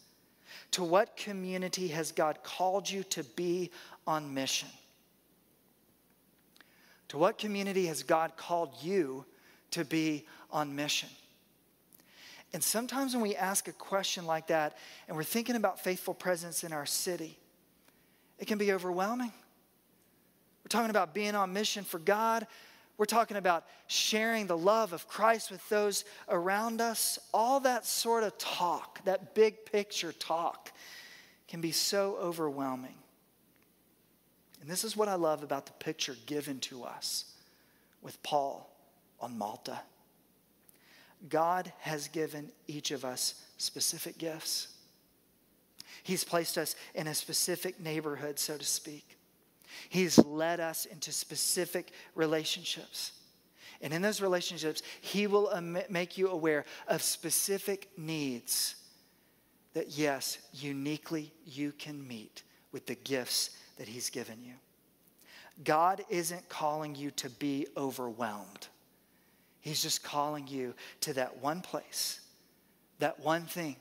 To 0.72 0.84
what 0.84 1.16
community 1.16 1.88
has 1.90 2.12
God 2.12 2.44
called 2.44 2.90
you 2.90 3.04
to 3.04 3.24
be 3.24 3.72
on 4.06 4.34
mission? 4.34 4.70
To 7.10 7.18
what 7.18 7.38
community 7.38 7.86
has 7.88 8.04
God 8.04 8.36
called 8.36 8.74
you 8.82 9.26
to 9.72 9.86
be 9.86 10.26
on 10.52 10.76
mission? 10.76 11.10
And 12.54 12.64
sometimes 12.64 13.14
when 13.14 13.22
we 13.22 13.36
ask 13.36 13.68
a 13.68 13.74
question 13.74 14.26
like 14.26 14.48
that 14.48 14.78
and 15.08 15.18
we're 15.18 15.24
thinking 15.24 15.56
about 15.56 15.80
faithful 15.80 16.14
presence 16.14 16.64
in 16.64 16.72
our 16.72 16.86
city, 16.86 17.38
it 18.40 18.48
can 18.48 18.58
be 18.58 18.72
overwhelming. 18.72 19.32
We're 20.64 20.70
talking 20.70 20.90
about 20.90 21.14
being 21.14 21.36
on 21.36 21.54
mission 21.54 21.84
for 21.84 22.00
God. 22.00 22.48
We're 22.98 23.06
talking 23.06 23.38
about 23.38 23.66
sharing 23.88 24.48
the 24.48 24.58
love 24.58 24.94
of 24.94 25.08
Christ 25.08 25.52
with 25.52 25.68
those 25.70 26.06
around 26.30 26.80
us. 26.80 27.20
All 27.34 27.60
that 27.62 27.86
sort 27.86 28.24
of 28.24 28.38
talk, 28.38 29.04
that 29.06 29.36
big 29.36 29.66
picture 29.66 30.14
talk, 30.14 30.72
can 31.48 31.60
be 31.60 31.72
so 31.72 32.18
overwhelming. 32.22 32.96
And 34.62 34.70
this 34.70 34.84
is 34.84 34.96
what 34.96 35.10
I 35.10 35.16
love 35.16 35.44
about 35.44 35.66
the 35.66 35.74
picture 35.74 36.16
given 36.26 36.60
to 36.62 36.84
us 36.84 37.26
with 38.02 38.22
Paul 38.24 38.70
on 39.20 39.38
Malta. 39.38 39.80
God 41.30 41.72
has 41.80 42.08
given 42.08 42.52
each 42.68 42.92
of 42.92 43.04
us 43.04 43.42
specific 43.58 44.18
gifts. 44.18 44.70
He's 46.04 46.24
placed 46.24 46.58
us 46.58 46.76
in 46.94 47.08
a 47.08 47.16
specific 47.16 47.80
neighborhood, 47.80 48.40
so 48.40 48.58
to 48.58 48.66
speak. 48.66 49.15
He's 49.90 50.18
led 50.18 50.60
us 50.60 50.86
into 50.86 51.12
specific 51.12 51.92
relationships. 52.14 53.12
And 53.82 53.94
in 53.94 54.02
those 54.02 54.22
relationships, 54.22 54.82
He 55.02 55.28
will 55.28 55.52
make 55.90 56.18
you 56.18 56.30
aware 56.30 56.66
of 56.88 57.02
specific 57.02 57.90
needs 57.98 58.76
that, 59.74 59.98
yes, 59.98 60.38
uniquely 60.54 61.34
you 61.46 61.72
can 61.74 62.08
meet 62.08 62.44
with 62.72 62.86
the 62.86 62.96
gifts 62.96 63.58
that 63.78 63.88
He's 63.88 64.10
given 64.10 64.44
you. 64.44 64.54
God 65.64 66.04
isn't 66.10 66.50
calling 66.50 66.96
you 66.96 67.12
to 67.12 67.30
be 67.30 67.68
overwhelmed. 67.78 68.68
He's 69.62 69.82
just 69.82 70.04
calling 70.04 70.48
you 70.48 70.74
to 71.02 71.14
that 71.14 71.42
one 71.42 71.62
place, 71.62 72.22
that 73.00 73.20
one 73.20 73.44
thing, 73.44 73.76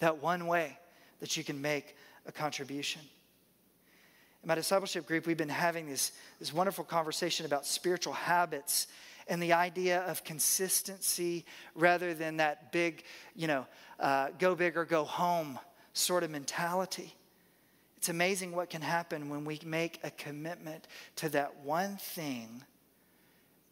that 0.00 0.22
one 0.22 0.46
way 0.46 0.78
that 1.20 1.36
you 1.36 1.44
can 1.44 1.60
make 1.62 1.96
a 2.26 2.32
contribution. 2.32 3.00
In 4.44 4.48
my 4.48 4.56
discipleship 4.56 5.06
group, 5.06 5.26
we've 5.26 5.38
been 5.38 5.48
having 5.48 5.88
this, 5.88 6.12
this 6.38 6.52
wonderful 6.52 6.84
conversation 6.84 7.46
about 7.46 7.64
spiritual 7.64 8.12
habits 8.12 8.88
and 9.26 9.42
the 9.42 9.54
idea 9.54 10.02
of 10.02 10.22
consistency 10.22 11.46
rather 11.74 12.12
than 12.12 12.36
that 12.36 12.70
big, 12.70 13.04
you 13.34 13.46
know, 13.46 13.66
uh, 13.98 14.28
go 14.38 14.54
big 14.54 14.76
or 14.76 14.84
go 14.84 15.04
home 15.04 15.58
sort 15.94 16.24
of 16.24 16.30
mentality. 16.30 17.14
It's 17.96 18.10
amazing 18.10 18.54
what 18.54 18.68
can 18.68 18.82
happen 18.82 19.30
when 19.30 19.46
we 19.46 19.58
make 19.64 19.98
a 20.04 20.10
commitment 20.10 20.88
to 21.16 21.30
that 21.30 21.60
one 21.60 21.96
thing 21.96 22.62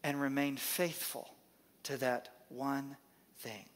and 0.03 0.19
remain 0.19 0.57
faithful 0.57 1.35
to 1.83 1.99
that 1.99 2.31
one 2.49 2.97
thing. 3.41 3.67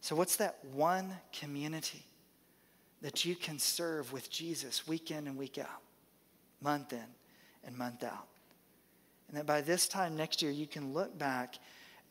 So, 0.00 0.16
what's 0.16 0.36
that 0.36 0.56
one 0.72 1.16
community 1.34 2.06
that 3.02 3.24
you 3.24 3.36
can 3.36 3.58
serve 3.58 4.12
with 4.12 4.30
Jesus 4.30 4.86
week 4.86 5.10
in 5.10 5.26
and 5.26 5.36
week 5.36 5.58
out, 5.58 5.82
month 6.60 6.92
in 6.92 7.04
and 7.64 7.76
month 7.76 8.02
out? 8.04 8.26
And 9.28 9.36
that 9.36 9.46
by 9.46 9.60
this 9.60 9.88
time 9.88 10.16
next 10.16 10.42
year, 10.42 10.52
you 10.52 10.66
can 10.66 10.92
look 10.94 11.18
back 11.18 11.56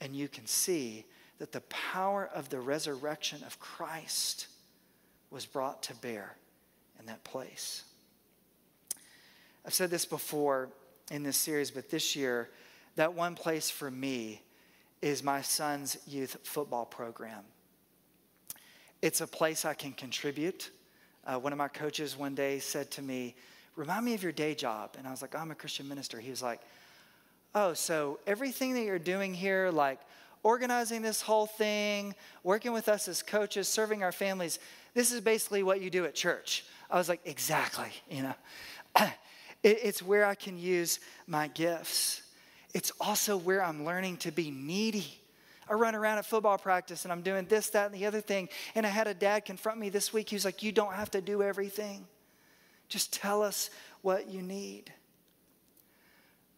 and 0.02 0.16
you 0.16 0.28
can 0.28 0.46
see 0.46 1.06
that 1.40 1.52
the 1.52 1.62
power 1.62 2.30
of 2.34 2.50
the 2.50 2.60
resurrection 2.60 3.42
of 3.46 3.60
Christ 3.60 4.48
was 5.32 5.46
brought 5.46 5.84
to 5.84 5.96
bear 5.96 6.36
in 7.00 7.06
that 7.08 7.24
place. 7.24 7.84
I've 9.66 9.74
said 9.74 9.90
this 9.90 10.06
before 10.06 10.70
in 11.12 11.24
this 11.24 11.38
series, 11.38 11.72
but 11.72 11.90
this 11.90 12.16
year, 12.16 12.50
that 12.96 13.14
one 13.14 13.36
place 13.36 13.70
for 13.70 13.90
me 13.90 14.42
is 15.02 15.24
my 15.24 15.42
son's 15.42 15.98
youth 16.08 16.38
football 16.44 16.86
program. 16.86 17.44
It's 19.02 19.22
a 19.22 19.28
place 19.28 19.66
I 19.66 19.74
can 19.74 19.94
contribute. 19.94 20.72
Uh, 21.26 21.38
one 21.40 21.52
of 21.52 21.58
my 21.58 21.68
coaches 21.68 22.18
one 22.18 22.36
day 22.36 22.60
said 22.60 22.92
to 22.92 23.02
me, 23.02 23.36
Remind 23.76 24.06
me 24.06 24.14
of 24.14 24.24
your 24.24 24.32
day 24.32 24.56
job. 24.56 24.96
And 24.98 25.06
I 25.06 25.12
was 25.12 25.22
like, 25.22 25.36
oh, 25.36 25.40
I'm 25.40 25.52
a 25.52 25.56
Christian 25.56 25.88
minister. 25.90 26.20
He 26.20 26.30
was 26.30 26.42
like, 26.42 26.62
Oh, 27.54 27.74
so 27.74 28.20
everything 28.26 28.74
that 28.74 28.84
you're 28.84 29.00
doing 29.00 29.34
here, 29.34 29.70
like 29.70 30.00
organizing 30.44 31.02
this 31.02 31.22
whole 31.22 31.46
thing, 31.46 32.16
working 32.44 32.72
with 32.72 32.88
us 32.88 33.08
as 33.08 33.22
coaches, 33.22 33.68
serving 33.68 34.04
our 34.04 34.12
families, 34.12 34.60
this 34.94 35.12
is 35.12 35.20
basically 35.20 35.64
what 35.64 35.82
you 35.82 35.90
do 35.90 36.06
at 36.06 36.16
church. 36.16 36.66
I 36.90 36.98
was 36.98 37.10
like, 37.10 37.22
Exactly, 37.26 37.90
you 38.10 38.24
know. 38.24 38.36
it's 39.64 40.02
where 40.02 40.26
I 40.26 40.36
can 40.36 40.58
use 40.58 41.00
my 41.28 41.48
gifts 41.50 42.22
it's 42.76 42.92
also 43.00 43.38
where 43.38 43.64
I'm 43.64 43.86
learning 43.86 44.18
to 44.18 44.32
be 44.32 44.52
needy. 44.52 45.18
I 45.70 45.74
run 45.74 45.96
around 45.96 46.20
at 46.20 46.26
football 46.26 46.58
practice 46.58 47.06
and 47.06 47.12
I'm 47.12 47.22
doing 47.22 47.46
this, 47.46 47.70
that, 47.72 47.88
and 47.88 47.96
the 47.96 48.06
other 48.06 48.22
thing. 48.22 48.50
And 48.76 48.86
I 48.86 48.90
had 48.90 49.08
a 49.08 49.14
dad 49.14 49.46
confront 49.46 49.80
me 49.80 49.90
this 49.90 50.14
week. 50.14 50.30
He 50.30 50.36
was 50.36 50.46
like, 50.46 50.62
You 50.64 50.72
don't 50.72 50.94
have 50.94 51.12
to 51.12 51.22
do 51.22 51.42
everything. 51.42 52.06
Just 52.88 53.14
tell 53.14 53.42
us 53.42 53.70
what 54.02 54.30
you 54.30 54.42
need. 54.42 54.94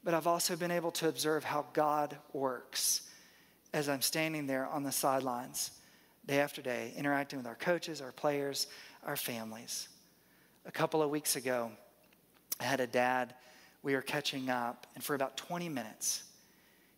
But 0.03 0.13
I've 0.13 0.27
also 0.27 0.55
been 0.55 0.71
able 0.71 0.91
to 0.91 1.07
observe 1.07 1.43
how 1.43 1.65
God 1.73 2.17
works 2.33 3.01
as 3.73 3.89
I'm 3.89 4.01
standing 4.01 4.47
there 4.47 4.65
on 4.67 4.83
the 4.83 4.91
sidelines 4.91 5.71
day 6.25 6.39
after 6.39 6.61
day, 6.61 6.93
interacting 6.97 7.39
with 7.39 7.47
our 7.47 7.55
coaches, 7.55 8.01
our 8.01 8.11
players, 8.11 8.67
our 9.05 9.15
families. 9.15 9.87
A 10.65 10.71
couple 10.71 11.01
of 11.01 11.09
weeks 11.09 11.35
ago, 11.35 11.71
I 12.59 12.65
had 12.65 12.79
a 12.79 12.87
dad, 12.87 13.33
we 13.83 13.95
were 13.95 14.01
catching 14.01 14.49
up, 14.49 14.87
and 14.95 15.03
for 15.03 15.15
about 15.15 15.37
20 15.37 15.69
minutes, 15.69 16.23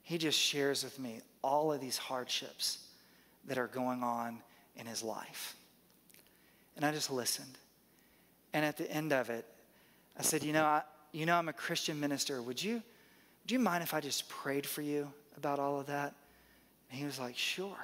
he 0.10 0.18
just 0.18 0.40
shares 0.40 0.84
with 0.84 0.98
me 0.98 1.22
all 1.44 1.72
of 1.72 1.80
these 1.80 2.00
hardships 2.00 2.80
that 3.46 3.60
are 3.60 3.68
going 3.68 4.02
on 4.02 4.40
in 4.76 4.88
his 4.88 5.04
life. 5.04 5.56
And 6.76 6.84
I 6.84 6.92
just 6.92 7.12
listened. 7.12 7.60
And 8.52 8.66
at 8.66 8.76
the 8.76 8.92
end 8.92 9.14
of 9.14 9.30
it, 9.30 9.46
I 10.18 10.24
said, 10.24 10.44
You 10.44 10.52
know, 10.52 10.66
I, 10.66 10.82
you 11.12 11.28
know 11.28 11.36
I'm 11.36 11.48
a 11.48 11.54
Christian 11.54 12.00
minister. 12.00 12.42
Would 12.42 12.62
you, 12.64 12.82
do 13.46 13.54
you 13.54 13.60
mind 13.60 13.84
if 13.84 13.94
I 13.94 14.00
just 14.00 14.28
prayed 14.28 14.66
for 14.66 14.82
you 14.82 15.14
about 15.38 15.60
all 15.60 15.80
of 15.80 15.86
that? 15.86 16.16
And 16.90 17.00
he 17.00 17.06
was 17.06 17.20
like, 17.20 17.38
Sure. 17.38 17.78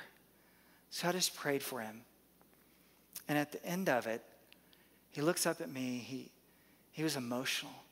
So 0.90 1.08
I 1.08 1.12
just 1.12 1.36
prayed 1.36 1.62
for 1.62 1.80
him. 1.80 2.02
And 3.28 3.38
at 3.38 3.52
the 3.52 3.64
end 3.64 3.88
of 3.88 4.08
it, 4.08 4.24
he 5.12 5.22
looks 5.22 5.46
up 5.46 5.62
at 5.62 5.72
me. 5.72 6.04
He, 6.04 6.32
he 6.92 7.04
was 7.04 7.18
emotional. 7.18 7.84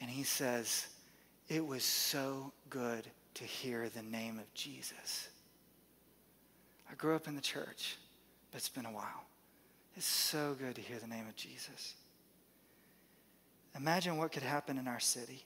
And 0.00 0.08
he 0.08 0.22
says, 0.22 0.86
It 1.50 1.66
was 1.66 1.84
so 1.84 2.50
good 2.70 3.04
to 3.38 3.44
hear 3.44 3.88
the 3.88 4.02
name 4.02 4.40
of 4.40 4.52
Jesus. 4.52 5.28
I 6.90 6.94
grew 6.94 7.14
up 7.14 7.28
in 7.28 7.36
the 7.36 7.40
church, 7.40 7.96
but 8.50 8.58
it's 8.58 8.68
been 8.68 8.86
a 8.86 8.92
while. 8.92 9.26
It's 9.96 10.06
so 10.06 10.56
good 10.58 10.74
to 10.74 10.80
hear 10.80 10.98
the 10.98 11.06
name 11.06 11.28
of 11.28 11.36
Jesus. 11.36 11.94
Imagine 13.76 14.16
what 14.16 14.32
could 14.32 14.42
happen 14.42 14.76
in 14.76 14.88
our 14.88 14.98
city 14.98 15.44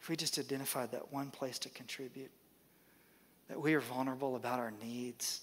if 0.00 0.10
we 0.10 0.16
just 0.16 0.38
identified 0.38 0.92
that 0.92 1.10
one 1.10 1.30
place 1.30 1.58
to 1.60 1.70
contribute, 1.70 2.30
that 3.48 3.60
we 3.60 3.72
are 3.72 3.80
vulnerable 3.80 4.36
about 4.36 4.58
our 4.58 4.72
needs, 4.82 5.40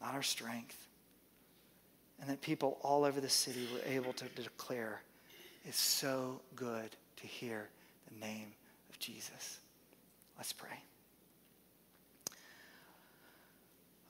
not 0.00 0.14
our 0.14 0.22
strength, 0.22 0.86
and 2.20 2.30
that 2.30 2.40
people 2.40 2.78
all 2.82 3.04
over 3.04 3.20
the 3.20 3.28
city 3.28 3.66
were 3.72 3.92
able 3.92 4.12
to 4.12 4.24
declare, 4.36 5.02
it's 5.64 5.80
so 5.80 6.40
good 6.54 6.90
to 7.16 7.26
hear 7.26 7.68
the 8.08 8.24
name 8.24 8.52
of 8.88 8.98
Jesus. 9.00 9.58
Let's 10.38 10.52
pray. 10.52 10.78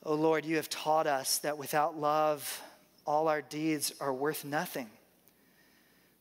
Oh 0.05 0.15
Lord, 0.15 0.45
you 0.45 0.57
have 0.57 0.69
taught 0.69 1.07
us 1.07 1.37
that 1.39 1.57
without 1.57 1.97
love, 1.97 2.61
all 3.05 3.27
our 3.29 3.41
deeds 3.41 3.93
are 4.01 4.13
worth 4.13 4.43
nothing. 4.43 4.89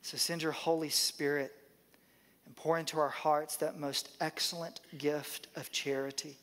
So 0.03 0.17
send 0.17 0.43
your 0.43 0.53
Holy 0.53 0.89
Spirit 0.89 1.53
and 2.47 2.55
pour 2.55 2.79
into 2.79 2.99
our 2.99 3.09
hearts 3.09 3.57
that 3.57 3.79
most 3.79 4.09
excellent 4.21 4.81
gift 4.99 5.49
of 5.57 5.73
charity, 5.73 6.37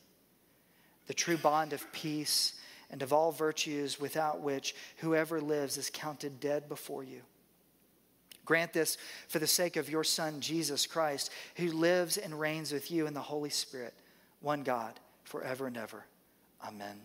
the 1.08 1.14
true 1.14 1.38
bond 1.38 1.72
of 1.74 1.92
peace 1.94 2.60
and 2.90 3.02
of 3.02 3.14
all 3.14 3.32
virtues 3.32 4.00
without 4.00 4.42
which 4.42 4.76
whoever 4.98 5.40
lives 5.40 5.78
is 5.78 5.90
counted 5.90 6.40
dead 6.40 6.68
before 6.68 7.04
you. 7.04 7.22
Grant 8.46 8.74
this 8.74 8.98
for 9.28 9.40
the 9.40 9.48
sake 9.48 9.76
of 9.76 9.90
your 9.90 10.04
Son, 10.04 10.42
Jesus 10.42 10.88
Christ, 10.88 11.32
who 11.56 11.72
lives 11.72 12.18
and 12.18 12.40
reigns 12.40 12.72
with 12.72 12.90
you 12.90 13.06
in 13.06 13.14
the 13.14 13.20
Holy 13.22 13.52
Spirit, 13.52 13.94
one 14.42 14.64
God, 14.64 15.00
forever 15.24 15.68
and 15.68 15.78
ever. 15.78 16.04
Amen. 16.66 17.00